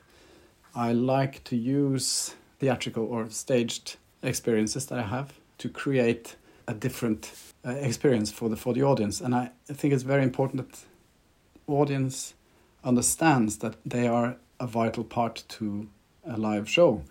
I 0.76 0.92
like 0.94 1.44
to 1.46 1.56
use 1.56 2.36
theatrical 2.60 3.06
or 3.06 3.30
staged 3.30 3.98
experiences 4.24 4.86
that 4.88 5.00
I 5.00 5.04
have 5.04 5.34
to 5.58 5.70
create 5.70 6.36
a 6.68 6.74
different 6.74 7.32
uh, 7.66 7.72
experience 7.72 8.32
for 8.32 8.50
the 8.50 8.56
for 8.56 8.74
the 8.74 8.84
audience. 8.84 9.22
And 9.22 9.36
I, 9.36 9.52
I 9.70 9.74
think 9.74 9.94
it's 9.94 10.04
very 10.04 10.24
important 10.24 10.70
that 10.70 10.80
audience 11.68 12.34
understands 12.84 13.58
that 13.58 13.76
they 13.86 14.08
are 14.08 14.36
a 14.60 14.68
vital 14.68 15.04
part 15.04 15.44
to 15.48 15.88
a 16.26 16.38
live 16.38 16.70
show. 16.70 17.04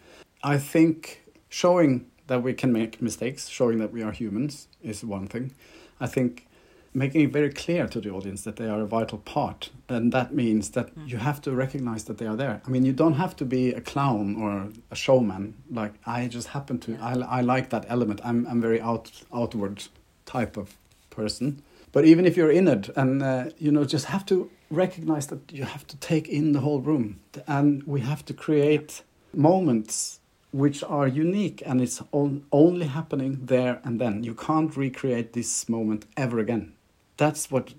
I 0.42 0.58
think 0.58 1.22
showing 1.48 2.06
that 2.26 2.42
we 2.42 2.54
can 2.54 2.72
make 2.72 3.02
mistakes, 3.02 3.48
showing 3.48 3.78
that 3.78 3.92
we 3.92 4.02
are 4.02 4.12
humans, 4.12 4.68
is 4.82 5.04
one 5.04 5.26
thing. 5.26 5.52
I 6.00 6.06
think 6.06 6.46
making 6.92 7.20
it 7.22 7.32
very 7.32 7.50
clear 7.50 7.86
to 7.86 8.00
the 8.00 8.10
audience 8.10 8.42
that 8.42 8.56
they 8.56 8.68
are 8.68 8.80
a 8.80 8.86
vital 8.86 9.18
part, 9.18 9.70
and 9.88 10.12
that 10.12 10.34
means 10.34 10.70
that 10.70 10.94
mm. 10.94 11.08
you 11.08 11.18
have 11.18 11.40
to 11.42 11.52
recognize 11.52 12.04
that 12.04 12.18
they 12.18 12.26
are 12.26 12.36
there. 12.36 12.60
I 12.66 12.70
mean, 12.70 12.84
you 12.84 12.92
don't 12.92 13.14
have 13.14 13.36
to 13.36 13.44
be 13.44 13.72
a 13.72 13.80
clown 13.80 14.36
or 14.36 14.68
a 14.90 14.96
showman. 14.96 15.54
Like 15.70 15.94
I 16.06 16.26
just 16.26 16.48
happen 16.48 16.78
to, 16.80 16.96
I, 17.00 17.38
I 17.38 17.40
like 17.42 17.70
that 17.70 17.86
element. 17.88 18.20
I'm 18.24 18.46
I'm 18.46 18.60
very 18.60 18.80
out 18.80 19.10
outward 19.32 19.84
type 20.26 20.56
of 20.56 20.76
person. 21.10 21.62
But 21.92 22.04
even 22.04 22.24
if 22.24 22.36
you're 22.36 22.52
in 22.52 22.68
it, 22.68 22.88
and 22.96 23.22
uh, 23.22 23.50
you 23.58 23.72
know, 23.72 23.84
just 23.84 24.06
have 24.06 24.24
to 24.26 24.50
recognize 24.70 25.26
that 25.26 25.52
you 25.52 25.64
have 25.64 25.86
to 25.88 25.96
take 25.96 26.28
in 26.28 26.52
the 26.52 26.60
whole 26.60 26.80
room, 26.80 27.20
and 27.46 27.82
we 27.84 28.00
have 28.00 28.24
to 28.26 28.34
create 28.34 29.02
moments 29.32 30.20
which 30.52 30.82
are 30.82 31.06
unique, 31.06 31.62
and 31.64 31.80
it's 31.80 32.02
on, 32.12 32.44
only 32.50 32.86
happening 32.86 33.38
there 33.42 33.80
and 33.84 34.00
then. 34.00 34.24
You 34.24 34.34
can't 34.34 34.76
recreate 34.76 35.32
this 35.32 35.68
moment 35.68 36.06
ever 36.16 36.38
again. 36.38 36.72
That's 37.20 37.50
what 37.50 37.74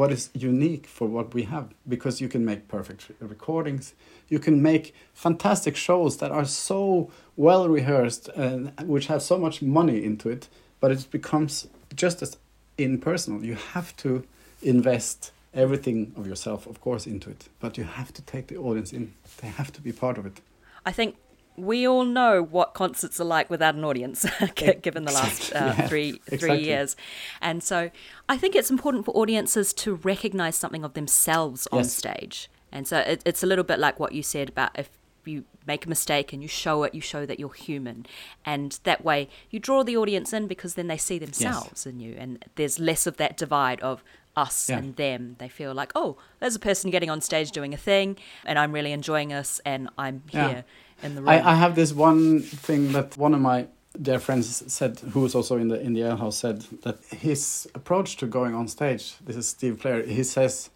what 0.00 0.12
is 0.12 0.30
unique 0.32 0.86
for 0.86 1.06
what 1.08 1.34
we 1.34 1.42
have, 1.54 1.66
because 1.88 2.20
you 2.22 2.28
can 2.28 2.44
make 2.44 2.60
perfect 2.68 3.10
recordings, 3.34 3.94
you 4.28 4.38
can 4.38 4.62
make 4.62 4.94
fantastic 5.12 5.74
shows 5.76 6.18
that 6.18 6.30
are 6.30 6.44
so 6.44 7.10
well 7.36 7.68
rehearsed 7.68 8.28
and 8.28 8.72
which 8.94 9.06
have 9.08 9.22
so 9.22 9.38
much 9.38 9.60
money 9.60 9.98
into 10.08 10.28
it, 10.30 10.48
but 10.80 10.90
it 10.92 11.10
becomes 11.10 11.66
just 11.96 12.22
as 12.22 12.36
impersonal. 12.78 13.44
You 13.44 13.56
have 13.74 13.88
to 14.04 14.22
invest 14.62 15.32
everything 15.52 16.12
of 16.16 16.24
yourself, 16.26 16.66
of 16.66 16.80
course, 16.80 17.10
into 17.10 17.30
it, 17.30 17.48
but 17.58 17.76
you 17.78 17.84
have 17.84 18.12
to 18.12 18.22
take 18.22 18.46
the 18.46 18.56
audience 18.56 18.92
in. 18.92 19.14
They 19.42 19.48
have 19.48 19.72
to 19.72 19.80
be 19.80 19.92
part 19.92 20.16
of 20.18 20.26
it. 20.26 20.40
I 20.84 20.92
think 20.92 21.16
we 21.56 21.86
all 21.86 22.04
know 22.04 22.42
what 22.42 22.74
concerts 22.74 23.20
are 23.20 23.24
like 23.24 23.50
without 23.50 23.74
an 23.74 23.84
audience, 23.84 24.26
given 24.82 25.04
the 25.04 25.12
last 25.12 25.52
uh, 25.52 25.74
yeah, 25.76 25.88
three 25.88 26.12
three 26.12 26.34
exactly. 26.34 26.64
years, 26.64 26.96
and 27.40 27.62
so 27.62 27.90
I 28.28 28.36
think 28.36 28.54
it's 28.54 28.70
important 28.70 29.04
for 29.04 29.12
audiences 29.12 29.72
to 29.74 29.94
recognise 29.96 30.56
something 30.56 30.84
of 30.84 30.94
themselves 30.94 31.66
on 31.72 31.80
yes. 31.80 31.92
stage. 31.92 32.50
And 32.72 32.86
so 32.86 32.98
it, 32.98 33.22
it's 33.24 33.42
a 33.42 33.46
little 33.46 33.64
bit 33.64 33.78
like 33.78 33.98
what 33.98 34.12
you 34.12 34.22
said 34.22 34.48
about 34.50 34.78
if 34.78 34.90
you 35.24 35.44
make 35.66 35.86
a 35.86 35.88
mistake 35.88 36.32
and 36.32 36.42
you 36.42 36.48
show 36.48 36.82
it, 36.84 36.94
you 36.94 37.00
show 37.00 37.26
that 37.26 37.40
you're 37.40 37.52
human. 37.52 38.06
And 38.44 38.78
that 38.84 39.04
way 39.04 39.28
you 39.50 39.58
draw 39.58 39.82
the 39.82 39.96
audience 39.96 40.32
in 40.32 40.46
because 40.46 40.74
then 40.74 40.86
they 40.86 40.98
see 40.98 41.18
themselves 41.18 41.68
yes. 41.72 41.86
in 41.86 42.00
you. 42.00 42.14
And 42.18 42.44
there's 42.56 42.78
less 42.78 43.06
of 43.06 43.16
that 43.16 43.36
divide 43.36 43.80
of 43.80 44.04
us 44.36 44.68
yeah. 44.68 44.78
and 44.78 44.96
them. 44.96 45.36
They 45.38 45.48
feel 45.48 45.74
like, 45.74 45.92
oh, 45.94 46.16
there's 46.40 46.54
a 46.54 46.60
person 46.60 46.90
getting 46.90 47.10
on 47.10 47.20
stage 47.20 47.50
doing 47.50 47.74
a 47.74 47.78
thing 47.78 48.16
and 48.44 48.58
I'm 48.58 48.72
really 48.72 48.92
enjoying 48.92 49.28
this 49.28 49.60
and 49.64 49.88
I'm 49.98 50.22
here 50.28 50.40
yeah. 50.40 50.62
In 51.02 51.14
the 51.14 51.20
room. 51.20 51.28
I, 51.28 51.50
I 51.50 51.54
have 51.54 51.74
this 51.74 51.92
one 51.92 52.40
thing 52.40 52.92
that 52.92 53.16
one 53.16 53.34
of 53.34 53.40
my 53.40 53.66
dear 54.00 54.18
friends 54.18 54.72
said, 54.72 55.00
who 55.00 55.20
was 55.20 55.34
also 55.34 55.56
in 55.56 55.68
the 55.68 55.80
in 55.80 55.94
the 55.94 56.02
ale 56.02 56.16
house, 56.16 56.36
said 56.38 56.62
that 56.82 56.98
his 57.10 57.68
approach 57.74 58.16
to 58.18 58.26
going 58.26 58.54
on 58.54 58.68
stage. 58.68 59.16
This 59.24 59.36
is 59.36 59.48
Steve 59.48 59.78
Player. 59.80 60.02
He 60.04 60.24
says, 60.24 60.70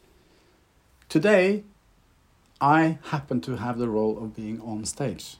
"Today, 1.09 1.65
I 2.61 2.99
happen 3.05 3.41
to 3.43 3.57
have 3.57 3.79
the 3.79 3.89
role 3.89 4.19
of 4.23 4.35
being 4.35 4.61
on 4.61 4.85
stage, 4.85 5.37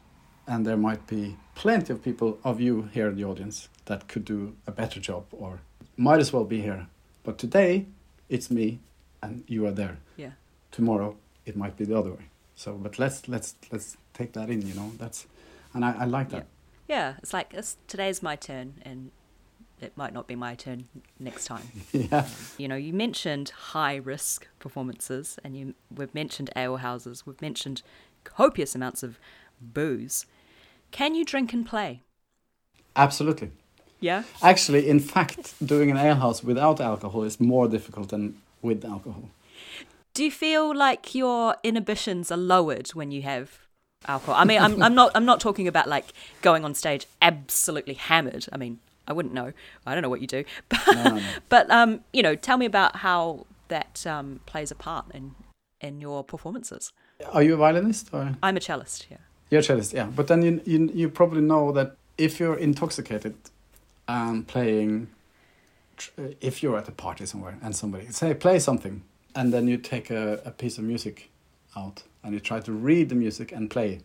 and 0.47 0.67
there 0.67 0.77
might 0.77 1.07
be 1.07 1.37
plenty 1.55 1.93
of 1.93 2.03
people 2.03 2.39
of 2.45 2.61
you 2.61 2.89
here 2.93 3.09
in 3.09 3.17
the 3.17 3.25
audience 3.25 3.69
that 3.87 4.09
could 4.09 4.25
do 4.25 4.57
a 4.67 4.73
better 4.73 5.01
job 5.01 5.25
or 5.33 5.61
might 5.97 6.21
as 6.21 6.33
well 6.33 6.45
be 6.45 6.63
here. 6.63 6.87
But 7.23 7.39
today, 7.39 7.87
it's 8.29 8.51
me, 8.51 8.79
and 9.23 9.45
you 9.47 9.67
are 9.67 9.73
there. 9.73 9.99
Yeah. 10.17 10.33
Tomorrow, 10.71 11.17
it 11.45 11.57
might 11.57 11.77
be 11.77 11.85
the 11.85 11.99
other 11.99 12.11
way. 12.13 12.27
So, 12.57 12.75
but 12.75 12.99
let's 12.99 13.29
let's 13.29 13.55
let's 13.71 13.97
take 14.21 14.33
that 14.35 14.51
in. 14.51 14.67
You 14.67 14.75
know, 14.75 14.93
that's, 14.99 15.27
and 15.75 15.85
I, 15.85 15.93
I 16.01 16.05
like 16.05 16.31
that. 16.31 16.37
Yeah 16.37 16.61
yeah, 16.91 17.15
it's 17.19 17.33
like 17.33 17.55
it's, 17.55 17.77
today's 17.87 18.21
my 18.21 18.35
turn, 18.35 18.75
and 18.83 19.13
it 19.81 19.97
might 19.97 20.13
not 20.13 20.27
be 20.27 20.35
my 20.35 20.57
turn 20.57 20.89
next 21.21 21.45
time. 21.45 21.63
yeah. 21.93 22.27
You 22.59 22.67
know, 22.67 22.75
you 22.75 22.93
mentioned 22.93 23.51
high 23.51 23.95
risk 23.95 24.49
performances, 24.59 25.39
and 25.45 25.57
you 25.57 25.75
we've 25.95 26.13
mentioned 26.13 26.51
ale 26.57 26.79
houses, 26.79 27.25
we've 27.25 27.41
mentioned 27.41 27.83
copious 28.25 28.75
amounts 28.75 29.05
of 29.05 29.21
booze. 29.61 30.27
Can 30.91 31.15
you 31.15 31.25
drink 31.25 31.53
and 31.53 31.65
play? 31.65 32.03
Absolutely. 32.97 33.53
Yeah. 34.01 34.25
Actually, 34.43 34.89
in 34.89 34.99
fact, 34.99 35.55
doing 35.65 35.93
an 35.93 35.97
ale 35.97 36.17
house 36.17 36.43
without 36.43 36.81
alcohol 36.81 37.23
is 37.23 37.39
more 37.39 37.69
difficult 37.69 38.09
than 38.09 38.35
with 38.63 38.85
alcohol. 38.85 39.31
Do 40.13 40.25
you 40.25 40.33
feel 40.33 40.75
like 40.77 41.15
your 41.15 41.55
inhibitions 41.63 42.33
are 42.33 42.37
lowered 42.37 42.89
when 42.89 43.13
you 43.13 43.23
have 43.23 43.61
alcohol. 44.07 44.35
I 44.37 44.45
mean, 44.45 44.61
I'm, 44.61 44.83
I'm 44.83 44.95
not 44.95 45.13
I'm 45.15 45.25
not 45.25 45.41
talking 45.41 45.69
about 45.69 45.89
like 45.89 46.13
going 46.43 46.65
on 46.65 46.75
stage 46.75 47.07
absolutely 47.21 47.95
hammered. 47.95 48.47
I 48.53 48.57
mean, 48.57 48.79
I 49.07 49.13
wouldn't 49.13 49.35
know. 49.35 49.53
I 49.87 49.95
don't 49.95 50.03
know 50.03 50.09
what 50.09 50.21
you 50.21 50.27
do, 50.27 50.45
but 50.69 50.81
no, 50.93 51.21
but 51.49 51.71
um, 51.71 52.01
you 52.13 52.23
know, 52.23 52.35
tell 52.35 52.57
me 52.57 52.67
about 52.67 52.97
how 52.97 53.47
that 53.69 54.07
um, 54.07 54.41
plays 54.47 54.71
a 54.71 54.75
part 54.75 55.07
in 55.15 55.35
in 55.81 56.01
your 56.01 56.25
performances. 56.25 56.93
Are 57.33 57.43
you 57.43 57.55
a 57.55 57.57
violinist 57.57 58.11
or? 58.13 58.35
I'm 58.43 58.57
a 58.57 58.61
cellist. 58.61 59.07
Yeah. 59.11 59.19
You're 59.51 59.61
a 59.61 59.65
cellist, 59.65 59.93
yeah. 59.93 60.07
But 60.15 60.29
then 60.29 60.43
you 60.43 60.61
you 60.65 60.91
you 60.95 61.09
probably 61.09 61.43
know 61.43 61.73
that 61.73 61.97
if 62.17 62.41
you're 62.41 62.57
intoxicated 62.57 63.35
and 64.09 64.47
playing, 64.47 65.09
if 66.41 66.63
you're 66.63 66.77
at 66.77 66.89
a 66.89 66.93
party 66.93 67.27
somewhere 67.27 67.57
and 67.63 67.75
somebody 67.77 68.07
say 68.11 68.35
play 68.35 68.59
something, 68.59 69.03
and 69.35 69.53
then 69.53 69.69
you 69.69 69.77
take 69.77 70.11
a, 70.11 70.41
a 70.45 70.51
piece 70.51 70.79
of 70.79 70.85
music 70.85 71.31
out 71.77 72.03
and 72.23 72.35
you 72.35 72.41
try 72.41 72.61
to 72.61 72.73
read 72.73 73.09
the 73.09 73.15
music 73.15 73.53
and 73.53 73.71
play, 73.71 74.01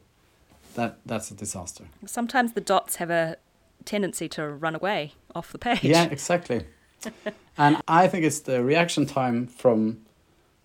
that 0.75 0.99
that's 1.05 1.31
a 1.31 1.33
disaster. 1.33 1.85
Sometimes 2.05 2.53
the 2.53 2.61
dots 2.61 2.97
have 2.97 3.09
a 3.09 3.37
tendency 3.85 4.27
to 4.29 4.47
run 4.47 4.75
away 4.75 5.13
off 5.33 5.51
the 5.51 5.57
page. 5.57 5.83
Yeah, 5.83 6.05
exactly. 6.05 6.65
and 7.57 7.81
I 7.87 8.07
think 8.07 8.25
it's 8.25 8.39
the 8.39 8.63
reaction 8.63 9.05
time 9.05 9.47
from 9.47 10.05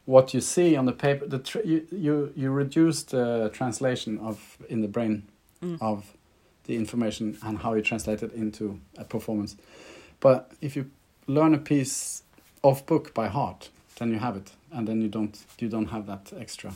what 0.06 0.34
you 0.34 0.40
see 0.40 0.76
on 0.76 0.86
the 0.86 0.92
paper. 0.92 1.26
The 1.26 1.38
tr- 1.38 1.60
you, 1.64 1.86
you 1.92 2.32
you 2.36 2.50
reduce 2.50 3.02
the 3.04 3.50
translation 3.52 4.18
of 4.18 4.58
in 4.68 4.80
the 4.80 4.88
brain 4.88 5.28
mm. 5.62 5.78
of 5.80 6.16
the 6.64 6.76
information 6.76 7.38
and 7.42 7.58
how 7.58 7.74
you 7.74 7.82
translate 7.82 8.22
it 8.22 8.32
into 8.32 8.80
a 8.96 9.04
performance. 9.04 9.56
But 10.20 10.52
if 10.60 10.76
you 10.76 10.90
learn 11.26 11.54
a 11.54 11.58
piece 11.58 12.22
off 12.62 12.84
book 12.86 13.14
by 13.14 13.28
heart, 13.28 13.70
then 13.98 14.10
you 14.10 14.18
have 14.18 14.36
it, 14.36 14.52
and 14.72 14.86
then 14.86 15.00
you 15.00 15.08
don't 15.08 15.38
you 15.58 15.68
don't 15.68 15.86
have 15.86 16.06
that 16.06 16.32
extra 16.38 16.72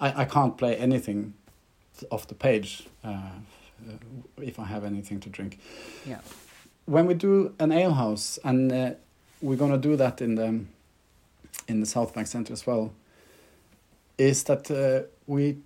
I, 0.00 0.22
I 0.22 0.24
can't 0.24 0.56
play 0.56 0.76
anything 0.76 1.34
off 2.10 2.26
the 2.26 2.34
page 2.34 2.86
uh, 3.04 3.08
uh, 3.08 3.92
if 4.40 4.58
I 4.58 4.64
have 4.64 4.84
anything 4.84 5.20
to 5.20 5.28
drink. 5.28 5.58
Yeah. 6.06 6.20
When 6.86 7.06
we 7.06 7.14
do 7.14 7.54
an 7.58 7.72
ale 7.72 7.92
house, 7.92 8.38
and 8.44 8.72
uh, 8.72 8.90
we're 9.42 9.56
gonna 9.56 9.78
do 9.78 9.96
that 9.96 10.20
in 10.20 10.36
the 10.36 10.64
in 11.66 11.80
the 11.80 11.86
Southbank 11.86 12.26
Center 12.26 12.52
as 12.52 12.66
well, 12.66 12.92
is 14.16 14.44
that 14.44 14.70
uh, 14.70 15.06
we 15.26 15.58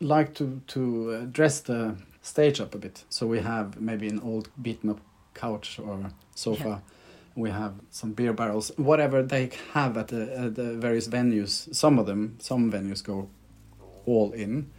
like 0.00 0.34
to 0.34 0.60
to 0.66 1.12
uh, 1.12 1.20
dress 1.32 1.60
the 1.60 1.96
stage 2.22 2.60
up 2.60 2.74
a 2.74 2.78
bit. 2.78 3.04
So 3.08 3.26
we 3.26 3.40
have 3.40 3.80
maybe 3.80 4.08
an 4.08 4.20
old 4.20 4.50
beaten 4.60 4.90
up 4.90 5.00
couch 5.34 5.78
or 5.78 6.10
sofa. 6.34 6.68
Yeah 6.68 6.78
we 7.36 7.50
have 7.50 7.74
some 7.90 8.12
beer 8.12 8.32
barrels, 8.32 8.72
whatever 8.76 9.22
they 9.22 9.50
have 9.74 9.96
at 9.98 10.08
the, 10.08 10.38
at 10.38 10.54
the 10.54 10.72
various 10.72 11.06
venues. 11.06 11.72
Some 11.74 11.98
of 11.98 12.06
them, 12.06 12.36
some 12.40 12.72
venues 12.72 13.04
go 13.04 13.28
all 14.06 14.32
in, 14.32 14.70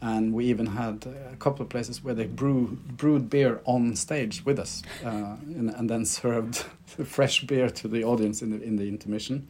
and 0.00 0.32
we 0.32 0.46
even 0.46 0.66
had 0.66 1.06
a 1.32 1.36
couple 1.36 1.62
of 1.62 1.68
places 1.68 2.02
where 2.02 2.14
they 2.14 2.26
brew 2.26 2.78
brewed 2.96 3.28
beer 3.30 3.60
on 3.64 3.94
stage 3.96 4.44
with 4.44 4.58
us, 4.58 4.82
uh, 5.04 5.36
and, 5.46 5.70
and, 5.70 5.90
then 5.90 6.04
served 6.20 6.64
fresh 7.04 7.42
beer 7.42 7.70
to 7.70 7.88
the 7.88 8.02
audience 8.04 8.42
in 8.42 8.50
the 8.50 8.62
in 8.62 8.76
the 8.76 8.88
intermission. 8.88 9.46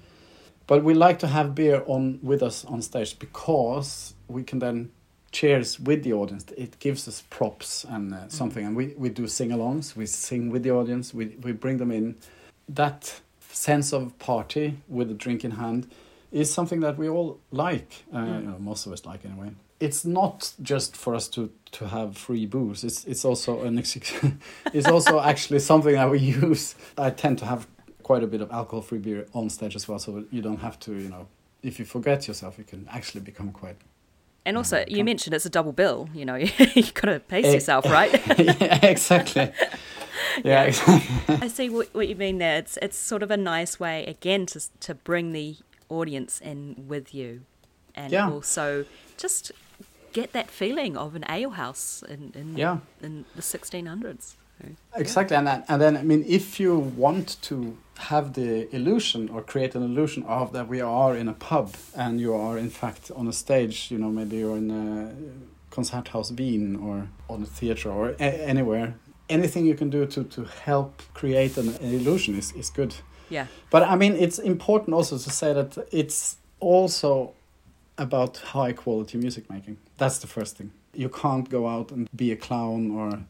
But 0.67 0.85
we 0.85 0.95
like 0.95 1.19
to 1.21 1.27
have 1.27 1.55
beer 1.55 1.83
on 1.87 2.21
with 2.23 2.43
us 2.43 2.65
on 2.65 2.83
stage 2.83 3.19
because 3.19 4.15
we 4.29 4.45
can 4.45 4.61
then 4.61 4.91
cheers 5.33 5.81
with 5.81 6.03
the 6.03 6.13
audience. 6.13 6.45
It 6.57 6.79
gives 6.79 7.07
us 7.09 7.23
props 7.31 7.85
and 7.85 8.13
uh, 8.13 8.17
mm. 8.17 8.33
something, 8.33 8.65
and 8.65 8.77
we, 8.77 8.95
we 8.97 9.09
do 9.09 9.27
sing-alongs. 9.27 9.97
We 9.97 10.07
sing 10.07 10.51
with 10.51 10.63
the 10.63 10.71
audience. 10.71 11.15
We 11.15 11.37
we 11.43 11.53
bring 11.53 11.79
them 11.79 11.91
in 11.91 12.17
that 12.69 13.21
sense 13.53 13.93
of 13.93 14.19
party 14.19 14.79
with 14.89 15.11
a 15.11 15.15
drink 15.15 15.45
in 15.45 15.53
hand 15.53 15.89
is 16.33 16.53
something 16.53 16.81
that 16.81 16.97
we 16.97 17.09
all 17.09 17.41
like. 17.51 18.05
Uh, 18.13 18.19
mm. 18.19 18.43
you 18.43 18.49
know, 18.49 18.59
most 18.59 18.87
of 18.87 18.93
us 18.93 19.05
like 19.05 19.25
anyway. 19.25 19.51
It's 19.81 20.05
not 20.05 20.53
just 20.61 20.95
for 20.95 21.15
us 21.15 21.27
to, 21.29 21.51
to 21.73 21.89
have 21.89 22.17
free 22.17 22.45
booze. 22.45 22.85
It's 22.85 23.05
it's 23.05 23.25
also 23.25 23.63
an 23.63 23.79
it's 24.73 24.89
also 24.89 25.21
actually 25.21 25.61
something 25.61 25.95
that 25.95 26.11
we 26.11 26.19
use. 26.19 26.75
I 26.99 27.11
tend 27.11 27.39
to 27.39 27.47
have 27.47 27.67
quite 28.03 28.23
a 28.23 28.27
bit 28.27 28.41
of 28.41 28.51
alcohol 28.51 28.83
free 28.83 28.99
beer 28.99 29.27
on 29.33 29.49
stage 29.51 29.75
as 29.77 29.89
well, 29.89 29.99
so 29.99 30.25
you 30.31 30.43
don't 30.43 30.61
have 30.61 30.79
to 30.81 30.93
you 30.93 31.09
know 31.09 31.27
if 31.63 31.79
you 31.79 31.85
forget 31.85 32.27
yourself, 32.27 32.59
you 32.59 32.65
can 32.65 32.89
actually 32.91 33.21
become 33.21 33.53
quite. 33.53 33.77
And 34.47 34.57
also, 34.57 34.79
uh, 34.79 34.85
you 34.89 35.05
mentioned 35.05 35.35
it's 35.35 35.45
a 35.45 35.51
double 35.51 35.73
bill. 35.73 36.09
You 36.15 36.25
know, 36.25 36.35
you 36.75 36.83
got 36.93 37.13
to 37.13 37.21
pace 37.21 37.47
it, 37.47 37.55
yourself, 37.55 37.85
right? 37.85 38.11
yeah, 38.39 38.87
exactly. 38.87 39.53
yeah, 40.45 40.63
exactly. 40.65 41.37
I 41.43 41.49
see 41.49 41.69
what, 41.69 41.95
what 41.95 42.09
you 42.09 42.17
mean 42.17 42.39
there. 42.39 42.59
It's 42.59 42.79
it's 42.81 42.97
sort 42.97 43.23
of 43.23 43.31
a 43.31 43.37
nice 43.37 43.79
way 43.79 44.05
again 44.07 44.47
to 44.47 44.61
to 44.81 44.95
bring 44.95 45.33
the 45.33 45.57
audience 45.91 46.41
in 46.41 46.85
with 46.89 47.15
you, 47.15 47.41
and 47.95 48.13
yeah. 48.13 48.31
also 48.31 48.85
just 49.19 49.53
get 50.13 50.33
that 50.33 50.51
feeling 50.51 50.97
of 50.97 51.15
an 51.15 51.25
alehouse 51.25 52.03
in 52.09 52.33
in, 52.35 52.57
Yeah. 52.57 52.79
in 53.03 53.25
the 53.37 53.43
1600s. 53.43 54.37
Exactly, 54.95 55.37
and 55.37 55.47
then, 55.47 55.65
and 55.69 55.81
then 55.81 55.97
I 55.97 56.03
mean, 56.03 56.23
if 56.29 56.61
you 56.61 56.79
want 56.79 57.41
to 57.43 57.77
have 57.99 58.35
the 58.35 58.69
illusion 58.75 59.29
or 59.31 59.43
create 59.43 59.75
an 59.75 59.83
illusion 59.83 60.23
of 60.25 60.53
that 60.53 60.69
we 60.69 60.83
are 60.83 61.17
in 61.17 61.29
a 61.29 61.33
pub 61.33 61.75
and 61.97 62.21
you 62.21 62.35
are 62.35 62.59
in 62.59 62.69
fact 62.71 63.11
on 63.17 63.27
a 63.29 63.33
stage, 63.33 63.91
you 63.91 63.99
know, 63.99 64.11
maybe 64.11 64.37
you're 64.37 64.59
in 64.59 64.71
a 64.71 65.75
concert 65.75 66.09
house 66.09 66.31
Wien 66.33 66.77
or 66.77 67.09
on 67.29 67.43
a 67.43 67.47
theater 67.47 67.91
or 67.91 68.11
a- 68.19 68.49
anywhere, 68.49 68.95
anything 69.31 69.65
you 69.65 69.75
can 69.75 69.89
do 69.91 70.05
to, 70.07 70.25
to 70.25 70.45
help 70.65 71.03
create 71.15 71.57
an, 71.57 71.69
an 71.81 71.95
illusion 71.95 72.35
is, 72.37 72.53
is 72.53 72.69
good. 72.71 72.95
Yeah. 73.31 73.47
But 73.71 73.83
I 73.83 73.97
mean, 73.97 74.15
it's 74.17 74.39
important 74.39 74.95
also 74.95 75.17
to 75.19 75.31
say 75.31 75.53
that 75.55 75.79
it's 75.93 76.37
also 76.61 77.33
about 77.97 78.37
high 78.39 78.73
quality 78.73 79.19
music 79.19 79.49
making. 79.51 79.77
That's 79.99 80.19
the 80.19 80.27
first 80.27 80.57
thing. 80.57 80.71
You 80.95 81.09
can't 81.09 81.49
go 81.49 81.67
out 81.69 81.91
and 81.93 82.09
be 82.17 82.33
a 82.33 82.37
clown 82.37 82.91
or 82.91 83.21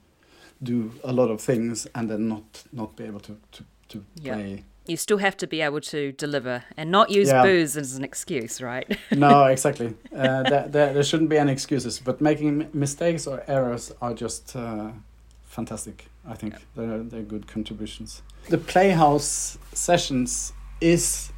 do 0.62 0.90
a 1.04 1.12
lot 1.12 1.30
of 1.30 1.40
things 1.40 1.86
and 1.94 2.08
then 2.10 2.28
not 2.28 2.64
not 2.72 2.96
be 2.96 3.04
able 3.04 3.20
to 3.20 3.36
to, 3.52 3.64
to 3.88 4.04
Yeah. 4.22 4.34
play. 4.34 4.64
You 4.86 4.96
still 4.96 5.18
have 5.18 5.36
to 5.36 5.46
be 5.46 5.60
able 5.62 5.80
to 5.80 6.12
deliver 6.12 6.62
and 6.76 6.90
not 6.90 7.10
use 7.10 7.28
Yeah. 7.28 7.42
booze 7.42 7.76
as 7.80 7.96
an 7.96 8.04
excuse, 8.04 8.60
right? 8.64 8.98
No, 9.12 9.44
exactly. 9.54 9.94
Uh, 10.12 10.42
there, 10.50 10.68
there, 10.68 10.92
there 10.94 11.02
shouldn't 11.04 11.28
be 11.30 11.38
any 11.38 11.52
excuses. 11.52 12.00
But 12.04 12.20
making 12.20 12.68
mistakes 12.72 13.26
or 13.26 13.42
errors 13.46 13.92
are 14.00 14.14
just 14.14 14.56
uh, 14.56 14.90
fantastic. 15.50 16.06
I 16.26 16.34
think 16.34 16.54
they're 16.74 17.02
they're 17.02 17.22
good 17.34 17.46
contributions. 17.46 18.22
The 18.48 18.58
Playhouse 18.58 19.58
sessions 19.74 20.52
is 20.80 21.32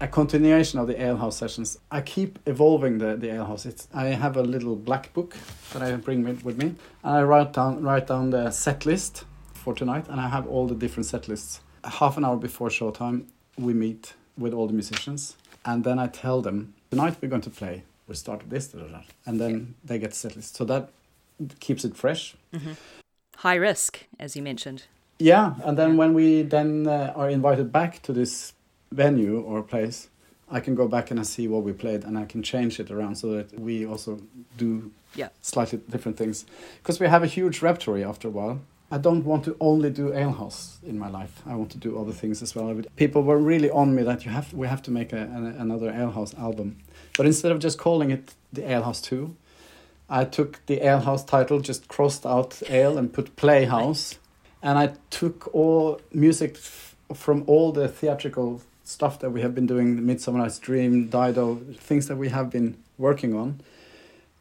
a 0.00 0.08
continuation 0.08 0.78
of 0.80 0.86
the 0.86 0.98
alehouse 0.98 1.36
sessions. 1.36 1.78
I 1.90 2.00
keep 2.00 2.38
evolving 2.46 2.98
the 2.98 3.16
the 3.16 3.30
alehouse. 3.30 3.66
It's 3.66 3.88
I 3.92 4.06
have 4.24 4.36
a 4.36 4.42
little 4.42 4.76
black 4.76 5.12
book 5.12 5.36
that 5.72 5.82
I 5.82 5.96
bring 5.96 6.24
with, 6.24 6.44
with 6.44 6.56
me, 6.56 6.74
and 7.04 7.16
I 7.18 7.22
write 7.22 7.52
down 7.52 7.82
write 7.82 8.06
down 8.06 8.30
the 8.30 8.50
set 8.50 8.86
list 8.86 9.24
for 9.52 9.74
tonight, 9.74 10.06
and 10.08 10.20
I 10.20 10.28
have 10.28 10.46
all 10.46 10.66
the 10.66 10.74
different 10.74 11.06
set 11.06 11.28
lists. 11.28 11.60
Half 11.84 12.16
an 12.16 12.24
hour 12.24 12.36
before 12.36 12.68
showtime, 12.68 13.24
we 13.58 13.74
meet 13.74 14.14
with 14.38 14.52
all 14.54 14.66
the 14.66 14.72
musicians, 14.72 15.36
and 15.64 15.84
then 15.84 15.98
I 15.98 16.06
tell 16.06 16.40
them 16.40 16.74
tonight 16.90 17.16
we're 17.20 17.28
going 17.28 17.42
to 17.42 17.50
play. 17.50 17.82
We 18.06 18.14
start 18.14 18.40
with 18.42 18.50
this, 18.50 18.68
da, 18.68 18.78
da, 18.80 18.86
da," 18.86 19.02
and 19.26 19.40
then 19.40 19.74
they 19.84 19.98
get 19.98 20.14
set 20.14 20.36
list. 20.36 20.56
So 20.56 20.64
that 20.64 20.90
keeps 21.58 21.84
it 21.84 21.96
fresh. 21.96 22.36
Mm-hmm. 22.52 22.72
High 23.40 23.54
risk, 23.54 24.00
as 24.18 24.36
you 24.36 24.42
mentioned. 24.42 24.82
Yeah, 25.18 25.54
and 25.64 25.78
then 25.78 25.90
Yeah. 25.90 25.96
when 25.96 26.12
we 26.14 26.42
then 26.42 26.86
uh, 26.86 27.12
are 27.16 27.30
invited 27.30 27.72
back 27.72 28.02
to 28.02 28.12
this 28.12 28.52
venue 28.92 29.40
or 29.40 29.62
place, 29.62 30.08
I 30.50 30.60
can 30.60 30.74
go 30.74 30.86
back 30.88 31.10
and 31.10 31.18
I 31.18 31.22
see 31.22 31.48
what 31.48 31.62
we 31.62 31.72
played, 31.72 32.04
and 32.04 32.18
I 32.18 32.26
can 32.26 32.42
change 32.42 32.78
it 32.80 32.90
around 32.90 33.16
so 33.16 33.26
that 33.36 33.58
we 33.58 33.86
also 33.86 34.18
do 34.58 34.90
Yeah. 35.16 35.28
slightly 35.40 35.78
different 35.90 36.18
things. 36.18 36.44
Because 36.82 37.00
we 37.00 37.08
have 37.08 37.22
a 37.22 37.26
huge 37.26 37.62
repertory 37.62 38.04
after 38.04 38.28
a 38.28 38.30
while. 38.30 38.58
I 38.92 38.98
don't 38.98 39.24
want 39.24 39.44
to 39.44 39.56
only 39.58 39.88
do 39.90 40.12
alehouse 40.12 40.78
in 40.86 40.98
my 40.98 41.08
life. 41.08 41.42
I 41.46 41.54
want 41.54 41.70
to 41.70 41.78
do 41.78 41.98
other 41.98 42.12
things 42.12 42.42
as 42.42 42.54
well. 42.54 42.74
People 42.96 43.22
were 43.22 43.38
really 43.38 43.70
on 43.70 43.94
me 43.94 44.02
that 44.02 44.24
you 44.26 44.32
have 44.32 44.52
we 44.52 44.66
have 44.68 44.82
to 44.82 44.90
make 44.90 45.12
a, 45.14 45.22
an, 45.36 45.46
another 45.58 45.88
alehouse 45.90 46.34
album, 46.36 46.76
but 47.16 47.24
instead 47.26 47.52
of 47.52 47.58
just 47.58 47.78
calling 47.78 48.10
it 48.10 48.34
the 48.52 48.62
alehouse 48.70 49.00
two, 49.00 49.34
I 50.12 50.24
took 50.24 50.66
the 50.66 50.84
alehouse 50.84 51.24
title, 51.24 51.60
just 51.60 51.86
crossed 51.86 52.26
out 52.26 52.60
ale 52.68 52.98
and 52.98 53.12
put 53.12 53.36
playhouse, 53.36 54.18
and 54.60 54.76
I 54.76 54.94
took 55.08 55.54
all 55.54 56.00
music 56.12 56.56
f- 56.56 56.96
from 57.14 57.44
all 57.46 57.70
the 57.70 57.86
theatrical 57.86 58.60
stuff 58.82 59.20
that 59.20 59.30
we 59.30 59.40
have 59.42 59.54
been 59.54 59.68
doing, 59.68 59.94
the 59.94 60.02
Midsummer 60.02 60.40
Night's 60.40 60.58
Dream, 60.58 61.06
Dido, 61.06 61.60
things 61.78 62.08
that 62.08 62.16
we 62.16 62.28
have 62.30 62.50
been 62.50 62.76
working 62.98 63.36
on, 63.36 63.60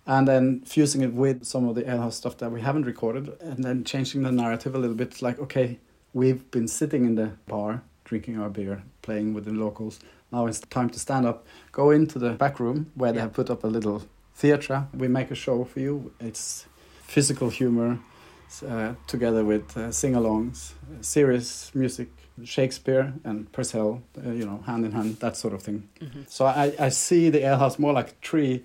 and 0.07 0.27
then 0.27 0.61
fusing 0.61 1.01
it 1.01 1.13
with 1.13 1.45
some 1.45 1.69
of 1.69 1.75
the 1.75 1.87
alehouse 1.87 2.15
stuff 2.15 2.37
that 2.39 2.51
we 2.51 2.61
haven't 2.61 2.85
recorded, 2.85 3.37
and 3.39 3.63
then 3.63 3.83
changing 3.83 4.23
the 4.23 4.31
narrative 4.31 4.73
a 4.73 4.79
little 4.79 4.95
bit. 4.95 5.21
Like, 5.21 5.37
okay, 5.37 5.77
we've 6.13 6.49
been 6.49 6.67
sitting 6.67 7.05
in 7.05 7.13
the 7.13 7.33
bar, 7.47 7.83
drinking 8.05 8.39
our 8.39 8.49
beer, 8.49 8.81
playing 9.03 9.35
with 9.35 9.45
the 9.45 9.51
locals. 9.51 9.99
Now 10.31 10.47
it's 10.47 10.61
time 10.61 10.89
to 10.89 10.99
stand 10.99 11.27
up, 11.27 11.45
go 11.71 11.91
into 11.91 12.17
the 12.17 12.31
back 12.31 12.59
room 12.59 12.91
where 12.95 13.13
they 13.13 13.19
have 13.19 13.33
put 13.33 13.51
up 13.51 13.63
a 13.63 13.67
little 13.67 14.03
theatre. 14.39 14.87
We 14.93 15.07
make 15.07 15.31
a 15.31 15.35
show 15.35 15.65
for 15.65 15.79
you. 15.81 16.11
It's 16.19 16.65
physical 17.03 17.49
humor 17.49 17.99
uh, 18.67 18.93
together 19.05 19.43
with 19.43 19.75
uh, 19.77 19.91
sing-alongs, 19.91 20.71
uh, 20.71 21.01
serious 21.01 21.71
music, 21.75 22.07
Shakespeare 22.45 23.13
and 23.25 23.51
Purcell, 23.51 24.01
uh, 24.17 24.31
you 24.31 24.45
know, 24.45 24.63
hand 24.65 24.85
in 24.85 24.91
hand, 24.93 25.17
that 25.19 25.35
sort 25.35 25.53
of 25.53 25.61
thing. 25.61 25.89
Mhm. 26.01 26.23
So 26.29 26.45
I, 26.45 26.73
I 26.79 26.89
see 26.89 27.29
the 27.29 27.41
air 27.43 27.53
alehouse 27.53 27.77
more 27.79 27.93
like 27.93 28.09
a 28.09 28.15
tree, 28.21 28.63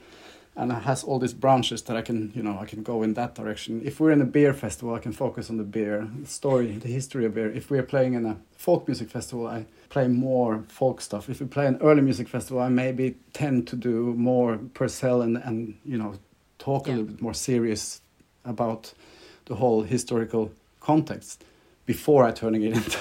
and 0.57 0.71
it 0.71 0.83
has 0.85 1.03
all 1.05 1.19
these 1.19 1.35
branches 1.35 1.83
that 1.83 1.97
I 1.97 2.03
can, 2.03 2.31
you 2.35 2.43
know, 2.43 2.59
I 2.61 2.65
can 2.65 2.83
go 2.83 3.03
in 3.03 3.15
that 3.15 3.35
direction. 3.35 3.83
If 3.85 3.99
we're 4.01 4.13
in 4.13 4.21
a 4.21 4.25
beer 4.27 4.55
festival, 4.55 4.95
I 4.95 5.01
can 5.01 5.13
focus 5.13 5.51
on 5.51 5.57
the 5.57 5.65
beer, 5.65 6.09
the 6.21 6.27
story, 6.29 6.73
the 6.79 6.89
history 6.89 7.25
of 7.27 7.35
beer. 7.35 7.51
If 7.51 7.71
we're 7.71 7.83
playing 7.83 8.15
in 8.15 8.25
a 8.25 8.37
folk 8.57 8.87
music 8.87 9.11
festival, 9.11 9.47
I 9.49 9.67
play 9.89 10.07
more 10.09 10.63
folk 10.69 11.01
stuff. 11.01 11.29
If 11.29 11.41
we 11.41 11.47
play 11.47 11.67
an 11.67 11.79
early 11.81 12.03
music 12.03 12.29
festival, 12.29 12.61
I 12.63 12.69
maybe 12.69 13.17
tend 13.33 13.67
to 13.69 13.77
do 13.77 14.15
more 14.15 14.59
Purcell 14.75 15.23
and, 15.23 15.37
and 15.39 15.77
you 15.85 15.99
know, 15.99 16.15
talk 16.59 16.87
Yeah. 16.87 16.93
a 16.93 16.97
little 16.97 17.11
bit 17.13 17.21
more 17.23 17.35
serious 17.35 18.01
about 18.45 18.95
the 19.47 19.57
whole 19.57 19.83
historical 19.83 20.53
context 20.81 21.45
before 21.87 22.25
I 22.25 22.31
turning 22.31 22.63
it 22.63 22.73
into 22.77 22.99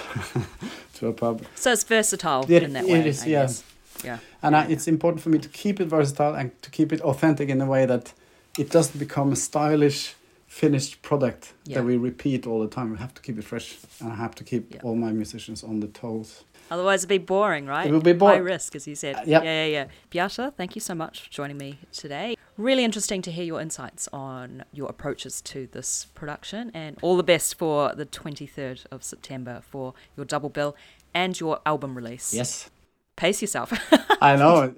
to 0.96 1.08
a 1.08 1.14
pub. 1.14 1.44
So 1.56 1.72
it's 1.72 1.84
versatile 1.84 2.46
It- 2.50 2.64
in 2.64 2.74
that 2.74 2.86
it 2.86 2.92
way. 2.92 3.08
is, 3.08 3.24
I 3.24 3.28
yeah. 3.28 3.42
guess. 3.44 3.64
Yeah. 4.04 4.20
And 4.42 4.56
I, 4.56 4.66
Yeah. 4.66 4.74
it's 4.74 4.88
important 4.88 5.22
for 5.22 5.30
me 5.30 5.40
to 5.40 5.50
keep 5.50 5.80
it 5.80 5.88
versatile 5.88 6.34
and 6.36 6.52
to 6.62 6.70
keep 6.70 6.92
it 6.94 7.02
authentic 7.02 7.50
in 7.50 7.62
a 7.62 7.66
way 7.66 7.86
that 7.86 8.14
it 8.58 8.70
doesn't 8.70 9.00
become 9.00 9.32
a 9.32 9.36
stylish, 9.36 10.16
finished 10.48 11.02
product 11.02 11.54
Yeah. 11.66 11.78
that 11.78 11.84
we 11.86 11.98
repeat 11.98 12.46
all 12.48 12.62
the 12.62 12.68
time. 12.68 12.92
We 12.92 12.98
have 12.98 13.14
to 13.16 13.22
keep 13.22 13.38
it 13.40 13.44
fresh, 13.44 13.78
and 14.00 14.12
I 14.12 14.16
have 14.16 14.36
to 14.36 14.44
keep 14.44 14.74
Yeah. 14.76 14.82
all 14.84 14.96
my 14.96 15.12
musicians 15.12 15.64
on 15.64 15.80
the 15.80 15.88
toes. 15.88 16.44
Otherwise, 16.72 17.02
it'd 17.02 17.10
be 17.10 17.18
boring, 17.18 17.66
right? 17.66 17.88
It 17.88 17.92
would 17.92 18.04
be 18.04 18.12
High 18.14 18.18
boring. 18.18 18.44
risk, 18.44 18.76
as 18.76 18.88
you 18.88 18.96
said. 18.96 19.16
Uh, 19.16 19.24
yep. 19.26 19.44
Yeah, 19.44 19.66
yeah, 19.66 19.66
yeah. 19.66 19.88
Bjarte, 20.12 20.54
thank 20.56 20.76
you 20.76 20.82
so 20.82 20.96
much 20.96 21.22
for 21.22 21.30
joining 21.30 21.58
me 21.58 21.80
today. 21.92 22.36
Really 22.58 22.84
interesting 22.84 23.22
to 23.24 23.32
hear 23.32 23.44
your 23.44 23.60
insights 23.60 24.08
on 24.14 24.64
your 24.72 24.90
approaches 24.90 25.42
to 25.42 25.68
this 25.72 26.06
production, 26.14 26.72
and 26.74 26.98
all 27.02 27.18
the 27.18 27.24
best 27.24 27.58
for 27.58 27.94
the 27.96 28.06
23rd 28.06 28.86
of 28.92 29.04
September 29.04 29.62
for 29.70 29.94
your 30.16 30.26
double 30.26 30.50
bill 30.50 30.76
and 31.14 31.40
your 31.40 31.60
album 31.66 31.96
release. 31.96 32.34
Yes, 32.34 32.70
Pace 33.16 33.42
yourself. 33.42 33.74
I 34.22 34.36
know. 34.36 34.74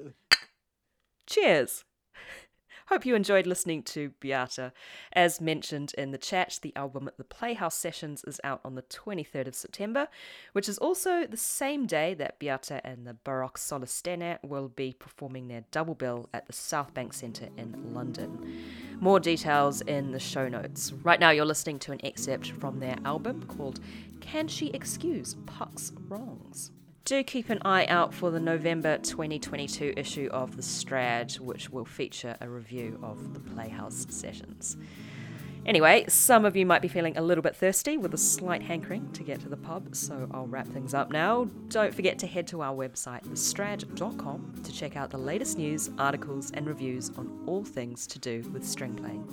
Cheers. 1.28 1.84
Hope 2.90 3.04
you 3.04 3.16
enjoyed 3.16 3.48
listening 3.48 3.82
to 3.82 4.12
Bjarte. 4.22 4.72
As 5.12 5.42
mentioned 5.42 5.94
in 5.98 6.12
the 6.12 6.20
chat, 6.20 6.60
the 6.62 6.72
album 6.76 7.10
The 7.18 7.24
Playhouse 7.24 7.74
Sessions 7.74 8.24
is 8.28 8.40
out 8.44 8.62
on 8.64 8.76
the 8.76 8.84
23rd 8.84 9.48
of 9.48 9.56
September, 9.56 10.08
which 10.54 10.70
is 10.70 10.78
also 10.78 11.26
the 11.26 11.36
same 11.36 11.88
day 11.88 12.14
that 12.14 12.40
Bjarte 12.40 12.82
and 12.84 13.08
the 13.08 13.18
Barokksolistene 13.26 14.38
will 14.44 14.68
be 14.68 14.94
performing 14.94 15.48
their 15.48 15.64
double 15.72 15.96
bill 15.96 16.30
at 16.32 16.46
the 16.46 16.54
Southbank 16.54 17.16
Centre 17.16 17.50
in 17.58 17.92
London. 17.92 18.64
More 19.00 19.20
details 19.20 19.82
in 19.82 20.12
the 20.12 20.20
show 20.20 20.48
notes. 20.48 20.94
Right 20.94 21.20
now, 21.20 21.32
you're 21.32 21.44
listening 21.44 21.80
to 21.80 21.92
an 21.92 22.06
excerpt 22.06 22.52
from 22.52 22.80
their 22.80 22.98
album 23.04 23.48
called 23.48 23.80
Can 24.22 24.48
She 24.48 24.68
Excuse 24.68 25.38
Puck's 25.48 25.92
Wrongs? 26.08 26.72
Do 27.06 27.24
keep 27.24 27.52
an 27.52 27.60
eye 27.64 27.86
out 27.86 28.16
for 28.16 28.32
the 28.32 28.40
November 28.40 28.98
2022 28.98 29.94
issue 29.96 30.28
of 30.32 30.56
The 30.56 30.64
Strad, 30.64 31.34
which 31.34 31.70
will 31.70 31.86
feature 31.86 32.36
a 32.42 32.50
review 32.50 33.00
of 33.04 33.36
the 33.36 33.40
Playhouse 33.40 34.08
sessions. 34.10 34.76
Anyway, 35.68 36.06
some 36.08 36.46
of 36.46 36.56
you 36.56 36.66
might 36.66 36.82
be 36.82 36.88
feeling 36.88 37.16
a 37.16 37.22
little 37.22 37.44
bit 37.44 37.56
thirsty 37.56 37.96
with 37.96 38.16
a 38.16 38.18
slight 38.18 38.64
hankering 38.64 39.12
to 39.12 39.22
get 39.22 39.40
to 39.42 39.50
the 39.50 39.56
pub, 39.56 39.96
so 39.96 40.28
I'll 40.32 40.48
wrap 40.48 40.68
things 40.68 40.96
up 40.96 41.12
now. 41.12 41.48
Don't 41.68 41.94
forget 41.94 42.18
to 42.20 42.28
head 42.28 42.48
to 42.48 42.64
our 42.64 42.74
website, 42.74 43.24
thestrad.com, 43.24 44.62
to 44.64 44.74
check 44.74 44.98
out 44.98 45.12
the 45.12 45.20
latest 45.20 45.60
news, 45.60 45.92
articles, 46.00 46.50
and 46.56 46.66
reviews 46.66 47.12
on 47.20 47.44
all 47.46 47.64
things 47.64 48.08
to 48.08 48.18
do 48.18 48.42
with 48.52 48.66
string 48.66 48.96
playing. 48.96 49.28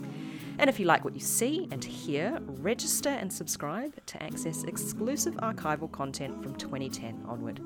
And 0.59 0.69
if 0.69 0.79
you 0.79 0.87
like 0.87 1.05
what 1.05 1.15
you 1.15 1.21
see 1.21 1.69
and 1.71 1.83
hear, 1.83 2.39
register 2.47 3.09
and 3.09 3.33
subscribe 3.33 3.95
to 4.07 4.23
access 4.23 4.65
exclusive 4.65 5.35
archival 5.35 5.91
content 5.91 6.43
from 6.43 6.55
2010 6.57 7.25
onward. 7.27 7.61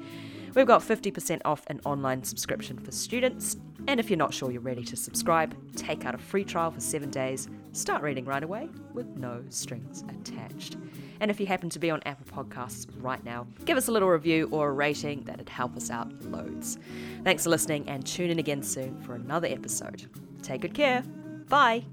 We've 0.55 0.67
got 0.67 0.81
50% 0.81 1.43
off 1.45 1.65
an 1.67 1.81
online 1.85 2.25
subscription 2.25 2.79
for 2.79 2.91
students, 2.91 3.59
and 3.89 4.01
if 4.01 4.09
you're 4.09 4.17
not 4.17 4.33
sure 4.33 4.51
you're 4.51 4.63
ready 4.63 4.85
to 4.85 4.97
subscribe, 4.97 5.55
take 5.77 6.07
out 6.07 6.15
a 6.15 6.19
free 6.19 6.45
trial 6.45 6.71
for 6.71 6.81
seven 6.81 7.11
days, 7.11 7.49
start 7.73 8.03
reading 8.03 8.25
right 8.25 8.43
away 8.43 8.71
with 8.95 9.07
no 9.17 9.45
strings 9.51 10.03
attached. 10.09 10.79
And 11.21 11.31
if 11.31 11.39
you 11.41 11.47
happen 11.47 11.69
to 11.71 11.79
be 11.79 11.91
on 11.91 12.01
Apple 12.07 12.45
Podcasts 12.45 12.87
right 13.01 13.23
now, 13.23 13.47
give 13.67 13.77
us 13.77 13.89
a 13.89 13.93
little 13.93 14.09
review 14.09 14.49
or 14.51 14.71
a 14.71 14.73
rating, 14.73 15.25
that'd 15.25 15.49
help 15.49 15.77
us 15.77 15.91
out 15.91 16.11
loads. 16.25 16.79
Thanks 17.23 17.45
for 17.45 17.51
listening, 17.51 17.87
and 17.89 18.07
tune 18.07 18.31
in 18.31 18.39
again 18.39 18.63
soon 18.63 18.99
for 19.03 19.15
another 19.15 19.49
episode. 19.49 20.07
Take 20.43 20.63
good 20.63 20.75
care. 20.75 21.03
Bye. 21.49 21.85